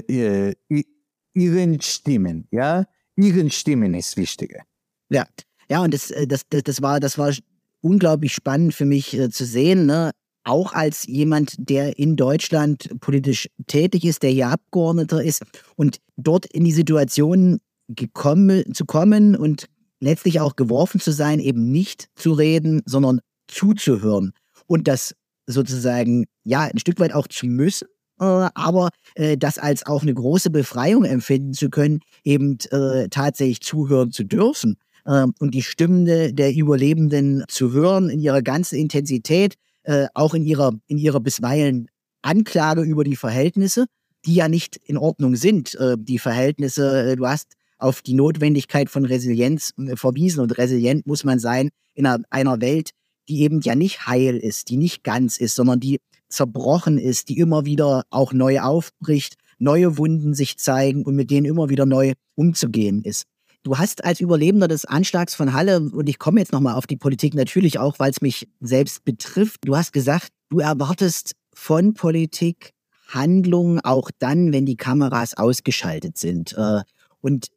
i- 0.71 0.86
ihren 1.34 1.81
Stimmen, 1.81 2.47
ja, 2.51 2.86
ihren 3.15 3.51
Stimmen 3.51 3.93
ist 3.93 4.17
wichtiger. 4.17 4.62
Ja, 5.10 5.25
ja, 5.69 5.81
und 5.81 5.93
das, 5.93 6.12
äh, 6.12 6.27
das, 6.27 6.41
das, 6.49 6.63
das 6.63 6.81
war, 6.81 6.99
das 6.99 7.17
war 7.17 7.34
unglaublich 7.81 8.34
spannend 8.34 8.73
für 8.73 8.86
mich 8.86 9.13
äh, 9.17 9.29
zu 9.29 9.45
sehen, 9.45 9.86
ne? 9.86 10.12
Auch 10.47 10.73
als 10.73 11.08
jemand, 11.08 11.55
der 11.58 11.97
in 11.97 12.15
Deutschland 12.15 12.99
politisch 12.99 13.49
tätig 13.65 14.05
ist, 14.05 14.21
der 14.21 14.29
hier 14.29 14.49
Abgeordneter 14.49 15.23
ist 15.23 15.41
und 15.75 15.97
dort 16.17 16.45
in 16.45 16.63
die 16.63 16.71
Situation 16.71 17.60
gekommen, 17.88 18.63
zu 18.75 18.86
kommen 18.86 19.36
und 19.36 19.65
letztlich 19.99 20.39
auch 20.39 20.55
geworfen 20.55 20.99
zu 20.99 21.12
sein, 21.12 21.39
eben 21.39 21.71
nicht 21.71 22.10
zu 22.13 22.34
reden, 22.34 22.84
sondern 22.86 23.21
zuzuhören 23.47 24.34
und 24.67 24.88
das 24.88 25.15
sozusagen, 25.47 26.25
ja, 26.43 26.62
ein 26.62 26.77
Stück 26.77 26.99
weit 26.99 27.13
auch 27.13 27.27
zu 27.27 27.47
müssen, 27.47 27.88
äh, 27.88 27.94
aber 28.17 28.89
äh, 29.15 29.38
das 29.38 29.58
als 29.58 29.86
auch 29.86 30.01
eine 30.04 30.13
große 30.13 30.49
Befreiung 30.49 31.04
empfinden 31.04 31.54
zu 31.54 31.69
können, 31.69 31.99
eben 32.23 32.58
äh, 32.71 33.08
tatsächlich 33.10 33.62
zuhören 33.62 34.12
zu 34.12 34.23
dürfen 34.23 34.78
ähm, 35.06 35.34
und 35.39 35.54
die 35.54 35.62
Stimmen 35.62 36.06
de- 36.06 36.32
der 36.32 36.54
Überlebenden 36.56 37.43
zu 37.47 37.71
hören 37.71 38.10
in 38.10 38.19
ihrer 38.19 38.41
ganzen 38.41 38.78
Intensität, 38.78 39.56
äh, 39.84 40.08
auch 40.13 40.34
in 40.34 40.43
ihrer, 40.43 40.73
in 40.88 40.97
ihrer 40.97 41.19
bisweilen 41.19 41.88
Anklage 42.21 42.82
über 42.82 43.04
die 43.04 43.15
Verhältnisse, 43.15 43.86
die 44.25 44.36
ja 44.36 44.47
nicht 44.47 44.78
in 44.78 44.97
Ordnung 44.97 45.36
sind. 45.36 45.75
Äh, 45.75 45.95
die 45.99 46.19
Verhältnisse, 46.19 47.12
äh, 47.12 47.15
du 47.15 47.28
hast 47.28 47.54
auf 47.78 48.01
die 48.01 48.13
Notwendigkeit 48.13 48.89
von 48.89 49.06
Resilienz 49.06 49.71
äh, 49.78 49.95
verwiesen. 49.95 50.39
Und 50.39 50.58
resilient 50.58 51.06
muss 51.06 51.23
man 51.23 51.39
sein 51.39 51.69
in 51.93 52.06
einer, 52.06 52.23
einer 52.30 52.62
Welt, 52.62 52.91
die 53.28 53.41
eben 53.41 53.60
ja 53.62 53.75
nicht 53.75 54.08
heil 54.08 54.38
ist, 54.38 54.69
die 54.69 54.78
nicht 54.78 55.04
ganz 55.04 55.38
ist, 55.38 55.56
sondern 55.56 55.80
die 55.80 55.99
zerbrochen 56.29 56.97
ist, 56.97 57.29
die 57.29 57.38
immer 57.38 57.65
wieder 57.65 58.03
auch 58.09 58.33
neu 58.33 58.59
aufbricht, 58.59 59.35
neue 59.57 59.97
Wunden 59.97 60.33
sich 60.33 60.57
zeigen 60.57 61.03
und 61.03 61.15
mit 61.15 61.31
denen 61.31 61.45
immer 61.45 61.69
wieder 61.69 61.85
neu 61.85 62.13
umzugehen 62.35 63.03
ist. 63.03 63.25
Du 63.63 63.77
hast 63.77 64.03
als 64.03 64.19
Überlebender 64.19 64.67
des 64.67 64.85
Anschlags 64.85 65.33
von 65.33 65.53
Halle, 65.53 65.79
und 65.79 66.07
ich 66.07 66.19
komme 66.19 66.39
jetzt 66.39 66.51
nochmal 66.51 66.75
auf 66.75 66.85
die 66.85 66.97
Politik 66.97 67.33
natürlich 67.33 67.79
auch, 67.79 67.97
weil 67.97 68.11
es 68.11 68.21
mich 68.21 68.47
selbst 68.59 69.03
betrifft, 69.05 69.61
du 69.65 69.75
hast 69.75 69.91
gesagt, 69.91 70.29
du 70.49 70.59
erwartest 70.59 71.33
von 71.53 71.93
Politik 71.95 72.75
Handlungen 73.07 73.79
auch 73.79 74.11
dann, 74.19 74.53
wenn 74.53 74.65
die 74.65 74.77
Kameras 74.77 75.35
ausgeschaltet 75.35 76.17
sind. 76.17 76.53
Äh, 76.57 76.81
und 77.21 77.47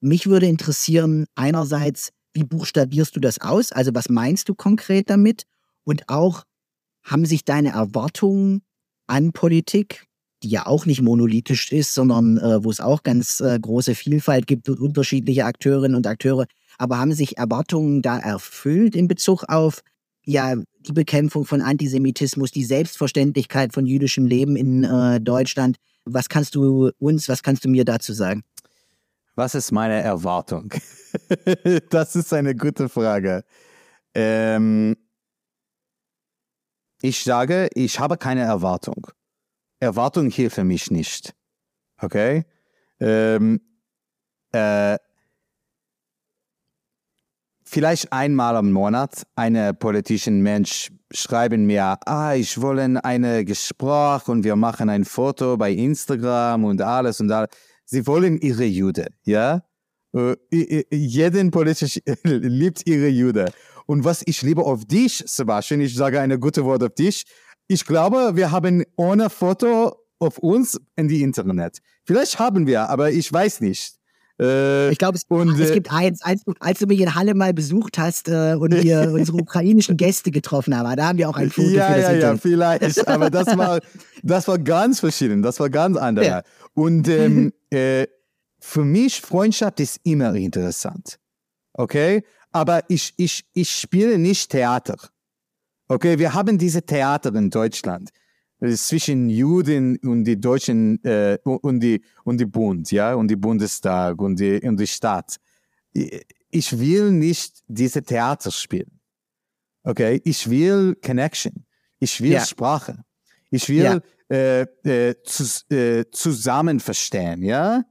mich 0.00 0.26
würde 0.26 0.46
interessieren, 0.46 1.26
einerseits, 1.34 2.10
wie 2.34 2.44
buchstabierst 2.44 3.16
du 3.16 3.20
das 3.20 3.40
aus? 3.40 3.72
Also 3.72 3.94
was 3.94 4.08
meinst 4.08 4.48
du 4.48 4.54
konkret 4.54 5.08
damit? 5.08 5.44
Und 5.84 6.08
auch, 6.08 6.44
haben 7.06 7.24
sich 7.24 7.44
deine 7.44 7.70
Erwartungen 7.70 8.62
an 9.06 9.32
Politik, 9.32 10.06
die 10.42 10.50
ja 10.50 10.66
auch 10.66 10.84
nicht 10.84 11.00
monolithisch 11.00 11.72
ist, 11.72 11.94
sondern 11.94 12.36
äh, 12.38 12.62
wo 12.62 12.70
es 12.70 12.80
auch 12.80 13.02
ganz 13.02 13.40
äh, 13.40 13.58
große 13.58 13.94
Vielfalt 13.94 14.46
gibt 14.46 14.68
und 14.68 14.80
unterschiedliche 14.80 15.44
Akteurinnen 15.44 15.96
und 15.96 16.06
Akteure, 16.06 16.46
aber 16.78 16.98
haben 16.98 17.12
sich 17.12 17.38
Erwartungen 17.38 18.02
da 18.02 18.18
erfüllt 18.18 18.94
in 18.94 19.08
Bezug 19.08 19.44
auf 19.48 19.82
ja 20.24 20.56
die 20.80 20.92
Bekämpfung 20.92 21.44
von 21.44 21.62
Antisemitismus, 21.62 22.50
die 22.50 22.64
Selbstverständlichkeit 22.64 23.72
von 23.72 23.86
jüdischem 23.86 24.26
Leben 24.26 24.56
in 24.56 24.84
äh, 24.84 25.20
Deutschland? 25.20 25.76
Was 26.04 26.28
kannst 26.28 26.54
du 26.54 26.90
uns, 26.98 27.28
was 27.28 27.42
kannst 27.42 27.64
du 27.64 27.68
mir 27.68 27.84
dazu 27.84 28.12
sagen? 28.12 28.42
Was 29.36 29.54
ist 29.54 29.70
meine 29.70 30.00
Erwartung? 30.00 30.72
das 31.90 32.16
ist 32.16 32.32
eine 32.32 32.54
gute 32.54 32.88
Frage. 32.88 33.44
Ähm, 34.14 34.96
ich 37.02 37.22
sage, 37.22 37.68
ich 37.74 38.00
habe 38.00 38.16
keine 38.16 38.42
Erwartung. 38.42 39.06
Erwartung 39.80 40.30
für 40.30 40.64
mich 40.64 40.90
nicht. 40.90 41.34
Okay? 42.00 42.44
Ähm, 43.00 43.60
äh, 44.52 44.96
vielleicht 47.62 48.12
einmal 48.12 48.56
im 48.56 48.72
Monat 48.72 49.26
eine 49.34 49.74
politischen 49.74 50.40
Mensch 50.40 50.90
schreiben 51.12 51.66
mir, 51.66 51.98
ah, 52.06 52.34
ich 52.34 52.60
wollen 52.60 52.96
eine 52.96 53.44
Gespräch 53.44 54.28
und 54.28 54.44
wir 54.44 54.56
machen 54.56 54.88
ein 54.88 55.04
Foto 55.04 55.56
bei 55.56 55.72
Instagram 55.72 56.64
und 56.64 56.80
alles 56.80 57.20
und 57.20 57.30
alles. 57.30 57.50
Sie 57.84 58.06
wollen 58.06 58.38
ihre 58.38 58.64
Jude, 58.64 59.06
ja? 59.24 59.62
Uh, 60.14 60.34
jeden 60.50 61.50
politisch 61.50 62.00
liebt 62.24 62.88
ihre 62.88 63.08
Jude. 63.08 63.52
Und 63.86 64.04
was 64.04 64.22
ich 64.26 64.42
liebe 64.42 64.62
auf 64.62 64.84
dich, 64.84 65.22
Sebastian, 65.26 65.80
ich 65.80 65.94
sage 65.94 66.20
eine 66.20 66.38
gute 66.38 66.64
Wort 66.64 66.82
auf 66.82 66.94
dich. 66.94 67.24
Ich 67.68 67.84
glaube, 67.84 68.32
wir 68.34 68.50
haben 68.50 68.84
ohne 68.96 69.30
Foto 69.30 69.96
auf 70.18 70.38
uns 70.38 70.80
in 70.96 71.08
die 71.08 71.22
Internet. 71.22 71.78
Vielleicht 72.04 72.38
haben 72.38 72.66
wir, 72.66 72.88
aber 72.88 73.10
ich 73.10 73.32
weiß 73.32 73.60
nicht. 73.60 73.96
Äh, 74.38 74.90
ich 74.90 74.98
glaube, 74.98 75.16
es, 75.16 75.24
es, 75.30 75.70
äh, 75.70 75.74
gibt 75.74 75.90
eins, 75.90 76.20
als, 76.22 76.42
als, 76.60 76.78
du 76.78 76.86
mich 76.86 77.00
in 77.00 77.14
Halle 77.14 77.34
mal 77.34 77.54
besucht 77.54 77.98
hast 77.98 78.28
äh, 78.28 78.54
und 78.58 78.74
wir 78.82 79.10
unsere 79.14 79.38
ukrainischen 79.38 79.96
Gäste 79.96 80.30
getroffen 80.30 80.76
haben, 80.76 80.94
da 80.96 81.08
haben 81.08 81.18
wir 81.18 81.28
auch 81.28 81.36
ein 81.36 81.50
Foto 81.50 81.68
ja, 81.68 81.86
für 81.86 82.00
das 82.00 82.12
Ja, 82.12 82.18
ja, 82.18 82.36
vielleicht, 82.36 83.08
aber 83.08 83.30
das 83.30 83.56
war, 83.56 83.80
das 84.22 84.46
war 84.46 84.58
ganz 84.58 85.00
verschieden, 85.00 85.42
das 85.42 85.58
war 85.58 85.70
ganz 85.70 85.96
anders. 85.96 86.26
Ja. 86.26 86.42
Und 86.74 87.08
ähm, 87.08 87.52
äh, 87.70 88.06
für 88.58 88.84
mich, 88.84 89.20
Freundschaft 89.22 89.80
ist 89.80 90.00
immer 90.02 90.34
interessant. 90.34 91.18
Okay? 91.72 92.22
Aber 92.56 92.82
ich, 92.88 93.12
ich, 93.16 93.44
ich 93.52 93.70
spiele 93.70 94.18
nicht 94.18 94.50
Theater. 94.50 94.96
Okay, 95.88 96.18
wir 96.18 96.32
haben 96.32 96.56
diese 96.58 96.82
Theater 96.82 97.34
in 97.34 97.50
Deutschland 97.50 98.10
äh, 98.60 98.74
zwischen 98.74 99.28
Juden 99.28 99.98
und 99.98 100.24
die 100.24 100.40
Deutschen 100.40 101.02
äh, 101.04 101.38
und 101.44 101.80
die 101.80 102.02
und 102.24 102.38
die 102.38 102.46
Bund, 102.46 102.90
ja, 102.90 103.14
und 103.14 103.28
die 103.28 103.36
Bundestag 103.36 104.20
und 104.20 104.40
die 104.40 104.60
und 104.62 104.80
die 104.80 104.86
Stadt. 104.86 105.36
Ich 106.50 106.78
will 106.78 107.12
nicht 107.12 107.62
diese 107.68 108.02
Theater 108.02 108.50
spielen. 108.50 109.00
Okay, 109.84 110.20
ich 110.24 110.48
will 110.48 110.96
Connection. 111.04 111.66
Ich 112.00 112.20
will 112.20 112.32
ja. 112.32 112.44
Sprache. 112.44 113.04
Ich 113.50 113.68
will 113.68 114.02
ja. 114.30 114.36
äh, 114.36 114.62
äh, 114.62 115.14
zu, 115.22 115.44
äh, 115.74 116.04
zusammen 116.10 116.80
verstehen, 116.80 117.42
ja. 117.42 117.84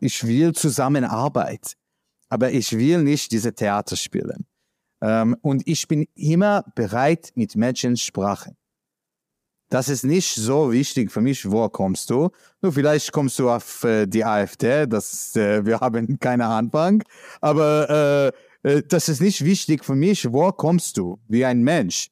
Ich 0.00 0.26
will 0.26 0.52
Zusammenarbeit, 0.52 1.74
aber 2.28 2.50
ich 2.50 2.76
will 2.76 3.02
nicht 3.02 3.32
diese 3.32 3.54
Theater 3.54 3.96
spielen. 3.96 4.46
Ähm, 5.00 5.36
und 5.42 5.66
ich 5.66 5.86
bin 5.88 6.06
immer 6.14 6.64
bereit, 6.74 7.32
mit 7.34 7.56
Menschen 7.56 7.96
zu 7.96 8.04
sprechen. 8.04 8.56
Das 9.70 9.88
ist 9.90 10.04
nicht 10.04 10.34
so 10.34 10.72
wichtig 10.72 11.12
für 11.12 11.20
mich, 11.20 11.50
wo 11.50 11.68
kommst 11.68 12.08
du? 12.08 12.30
Nur 12.62 12.72
vielleicht 12.72 13.12
kommst 13.12 13.38
du 13.38 13.50
auf 13.50 13.84
äh, 13.84 14.06
die 14.06 14.24
AfD, 14.24 14.86
das, 14.86 15.36
äh, 15.36 15.64
wir 15.64 15.80
haben 15.80 16.18
keine 16.18 16.46
Anfang, 16.46 17.02
aber 17.40 18.32
äh, 18.64 18.68
äh, 18.68 18.82
das 18.86 19.08
ist 19.08 19.20
nicht 19.20 19.44
wichtig 19.44 19.84
für 19.84 19.94
mich, 19.94 20.32
wo 20.32 20.50
kommst 20.52 20.96
du, 20.96 21.18
wie 21.28 21.44
ein 21.44 21.62
Mensch. 21.62 22.08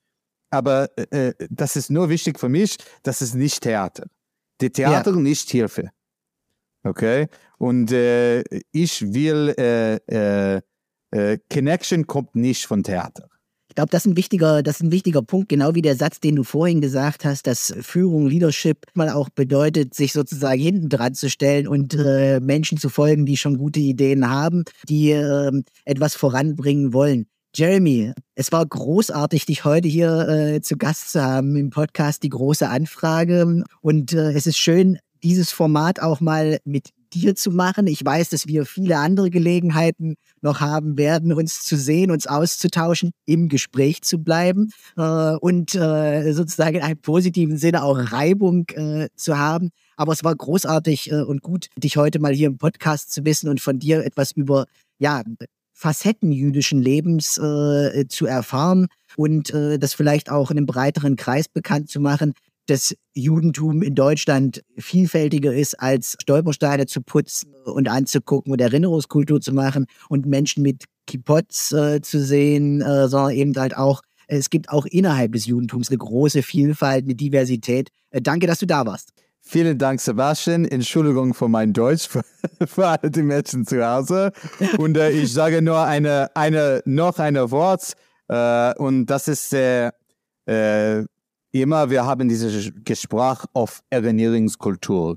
Aber 0.51 0.90
äh, 0.96 1.29
äh, 1.29 1.35
das 1.51 1.77
ist 1.77 1.90
nur 1.90 2.09
wichtig 2.09 2.38
für 2.38 2.49
mich, 2.49 2.77
das 3.03 3.22
ist 3.22 3.35
nicht 3.35 3.62
Theater. 3.62 4.07
Die 4.61 4.70
Theater 4.70 5.12
ja. 5.12 5.16
nicht 5.16 5.51
Hilfe. 5.51 5.90
Okay? 6.87 7.27
Und 7.59 7.92
äh, 7.92 8.42
ich 8.72 9.12
will, 9.12 9.55
äh, 9.59 9.96
äh, 10.07 10.61
äh, 11.11 11.38
Connection 11.53 12.07
kommt 12.07 12.35
nicht 12.37 12.66
von 12.66 12.83
Theater. 12.83 13.29
Ich 13.68 13.75
glaube, 13.75 13.90
das 13.90 14.07
ist 14.07 14.12
ein 14.12 14.16
wichtiger, 14.16 14.62
das 14.62 14.77
ist 14.77 14.83
ein 14.85 14.92
wichtiger 14.92 15.20
Punkt, 15.20 15.51
genau 15.51 15.75
wie 15.75 15.83
der 15.83 15.96
Satz, 15.96 16.18
den 16.20 16.37
du 16.37 16.44
vorhin 16.44 16.81
gesagt 16.81 17.27
hast, 17.27 17.46
dass 17.46 17.75
Führung, 17.81 18.27
Leadership 18.27 18.87
mal 18.94 19.11
auch 19.11 19.29
bedeutet, 19.29 19.92
sich 19.92 20.14
sozusagen 20.14 20.61
hinten 20.61 20.88
dran 20.88 21.14
zu 21.14 21.29
stellen 21.29 21.68
und 21.68 21.94
äh, 21.94 22.40
Menschen 22.40 22.79
zu 22.79 22.88
folgen, 22.88 23.27
die 23.27 23.37
schon 23.37 23.59
gute 23.59 23.81
Ideen 23.81 24.31
haben, 24.31 24.64
die 24.88 25.11
äh, 25.11 25.53
etwas 25.85 26.14
voranbringen 26.14 26.94
wollen. 26.94 27.27
Jeremy, 27.55 28.12
es 28.35 28.53
war 28.53 28.64
großartig, 28.64 29.46
dich 29.46 29.64
heute 29.64 29.88
hier 29.88 30.29
äh, 30.29 30.61
zu 30.61 30.77
Gast 30.77 31.12
zu 31.12 31.22
haben 31.22 31.57
im 31.57 31.70
Podcast 31.70 32.22
Die 32.22 32.29
große 32.29 32.68
Anfrage. 32.68 33.64
Und 33.81 34.12
äh, 34.12 34.33
es 34.33 34.46
ist 34.46 34.59
schön, 34.59 34.99
dieses 35.22 35.52
Format 35.52 36.00
auch 36.00 36.20
mal 36.20 36.59
mit 36.64 36.90
dir 37.12 37.35
zu 37.35 37.50
machen. 37.50 37.87
Ich 37.87 38.05
weiß, 38.05 38.31
dass 38.31 38.46
wir 38.46 38.66
viele 38.66 38.98
andere 38.98 39.31
Gelegenheiten 39.31 40.16
noch 40.40 40.61
haben 40.61 40.98
werden, 40.98 41.33
uns 41.33 41.62
zu 41.62 41.76
sehen, 41.76 42.11
uns 42.11 42.26
auszutauschen, 42.26 43.12
im 43.24 43.48
Gespräch 43.48 44.02
zu 44.02 44.18
bleiben 44.18 44.70
äh, 44.96 45.35
und 45.37 45.74
äh, 45.74 46.33
sozusagen 46.33 46.76
in 46.76 46.83
einem 46.83 47.00
positiven 47.00 47.57
Sinne 47.57 47.83
auch 47.83 48.12
Reibung 48.12 48.66
äh, 48.70 49.09
zu 49.16 49.38
haben. 49.38 49.70
Aber 49.96 50.12
es 50.12 50.24
war 50.24 50.35
großartig 50.35 51.11
äh, 51.11 51.22
und 51.22 51.42
gut, 51.42 51.68
dich 51.76 51.96
heute 51.96 52.18
mal 52.18 52.35
hier 52.35 52.48
im 52.48 52.59
Podcast 52.59 53.12
zu 53.12 53.24
wissen 53.24 53.48
und 53.48 53.61
von 53.61 53.79
dir 53.79 54.05
etwas 54.05 54.33
über 54.33 54.66
ja, 54.98 55.22
Facetten 55.72 56.33
jüdischen 56.33 56.81
Lebens 56.81 57.37
äh, 57.37 58.07
zu 58.09 58.24
erfahren 58.26 58.87
und 59.16 59.52
äh, 59.52 59.79
das 59.79 59.92
vielleicht 59.92 60.31
auch 60.31 60.50
in 60.50 60.57
einem 60.57 60.66
breiteren 60.66 61.16
Kreis 61.16 61.48
bekannt 61.48 61.90
zu 61.90 62.00
machen 62.00 62.33
das 62.66 62.94
Judentum 63.14 63.83
in 63.83 63.94
Deutschland 63.94 64.62
vielfältiger 64.76 65.55
ist, 65.55 65.81
als 65.81 66.16
Stolpersteine 66.20 66.87
zu 66.87 67.00
putzen 67.00 67.52
und 67.64 67.88
anzugucken 67.88 68.52
und 68.52 68.61
Erinnerungskultur 68.61 69.40
zu 69.40 69.52
machen 69.52 69.87
und 70.09 70.26
Menschen 70.26 70.62
mit 70.62 70.85
Kippots 71.07 71.72
äh, 71.72 72.00
zu 72.02 72.20
sehen, 72.22 72.81
äh, 72.81 73.09
sondern 73.09 73.33
eben 73.33 73.57
halt 73.57 73.76
auch, 73.76 74.02
es 74.26 74.50
gibt 74.50 74.68
auch 74.70 74.87
innerhalb 74.87 75.33
des 75.33 75.46
Judentums 75.46 75.88
eine 75.88 75.98
große 75.98 76.42
Vielfalt, 76.42 77.05
eine 77.05 77.14
Diversität. 77.14 77.90
Äh, 78.11 78.20
danke, 78.20 78.46
dass 78.46 78.59
du 78.59 78.66
da 78.66 78.85
warst. 78.85 79.12
Vielen 79.40 79.79
Dank, 79.79 80.00
Sebastian. 80.00 80.64
Entschuldigung 80.64 81.32
für 81.32 81.49
mein 81.49 81.72
Deutsch, 81.72 82.09
für, 82.09 82.24
für 82.66 82.88
alle 82.88 83.11
die 83.11 83.22
Menschen 83.22 83.64
zu 83.64 83.84
Hause. 83.86 84.32
Und 84.78 84.97
äh, 84.97 85.11
ich 85.11 85.32
sage 85.32 85.62
nur 85.62 85.80
eine, 85.80 86.34
eine, 86.34 86.82
noch 86.84 87.20
ein 87.20 87.36
Wort. 87.53 87.93
Äh, 88.28 88.74
und 88.74 89.07
das 89.07 89.28
ist 89.28 89.55
äh, 89.55 89.93
äh, 90.47 91.05
immer, 91.62 91.90
wir 91.90 92.04
haben 92.04 92.28
dieses 92.28 92.72
Gespräch 92.84 93.38
auf 93.52 93.82
Ernährungskultur. 93.90 95.16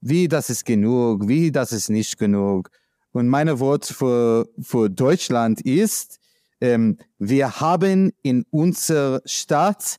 Wie 0.00 0.28
das 0.28 0.50
ist 0.50 0.64
genug, 0.64 1.28
wie 1.28 1.52
das 1.52 1.72
ist 1.72 1.88
nicht 1.88 2.18
genug. 2.18 2.70
Und 3.12 3.28
meine 3.28 3.60
Wort 3.60 3.86
für, 3.86 4.48
für 4.60 4.88
Deutschland 4.88 5.60
ist, 5.60 6.18
ähm, 6.60 6.98
wir 7.18 7.60
haben 7.60 8.12
in 8.22 8.44
unserer 8.50 9.20
Stadt 9.24 9.96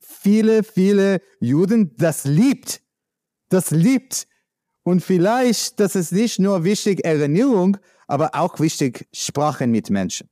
viele, 0.00 0.62
viele 0.62 1.20
Juden, 1.40 1.94
das 1.96 2.24
liebt. 2.24 2.82
Das 3.48 3.70
liebt. 3.70 4.26
Und 4.82 5.02
vielleicht, 5.02 5.78
das 5.78 5.94
ist 5.94 6.12
nicht 6.12 6.38
nur 6.38 6.64
wichtig 6.64 7.04
Ernährung, 7.04 7.76
aber 8.06 8.30
auch 8.34 8.58
wichtig 8.58 9.06
Sprachen 9.12 9.70
mit 9.70 9.90
Menschen. 9.90 10.28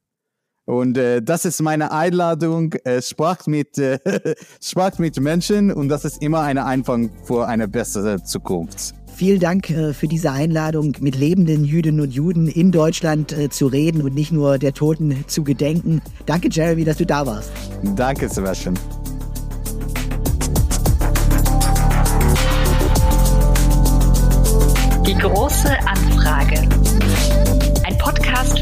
Und 0.70 0.96
äh, 0.96 1.20
das 1.20 1.44
ist 1.44 1.60
meine 1.62 1.90
Einladung. 1.90 2.74
Äh, 2.84 3.02
sprach 3.02 3.48
mit, 3.48 3.76
äh, 3.78 3.98
sprach 4.62 4.98
mit 4.98 5.18
Menschen 5.18 5.72
und 5.72 5.88
das 5.88 6.04
ist 6.04 6.22
immer 6.22 6.42
ein 6.42 6.58
Anfang 6.58 7.10
für 7.24 7.48
eine 7.48 7.66
bessere 7.66 8.22
Zukunft. 8.22 8.94
Vielen 9.16 9.40
Dank 9.40 9.68
äh, 9.70 9.92
für 9.92 10.06
diese 10.06 10.30
Einladung, 10.30 10.96
mit 11.00 11.16
lebenden 11.16 11.64
Jüdinnen 11.64 12.00
und 12.00 12.14
Juden 12.14 12.46
in 12.46 12.70
Deutschland 12.70 13.32
äh, 13.32 13.48
zu 13.48 13.66
reden 13.66 14.02
und 14.02 14.14
nicht 14.14 14.30
nur 14.30 14.58
der 14.58 14.72
Toten 14.72 15.24
zu 15.26 15.42
gedenken. 15.42 16.02
Danke, 16.26 16.48
Jeremy, 16.48 16.84
dass 16.84 16.98
du 16.98 17.04
da 17.04 17.26
warst. 17.26 17.50
Danke, 17.96 18.28
Sebastian. 18.28 18.78
Die 25.04 25.14
große 25.14 25.68
Anfrage. 25.84 26.09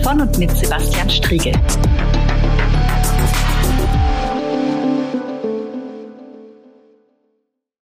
Von 0.09 0.23
und 0.23 0.39
mit 0.39 0.51
Sebastian 0.57 1.11
Striegel. 1.11 1.53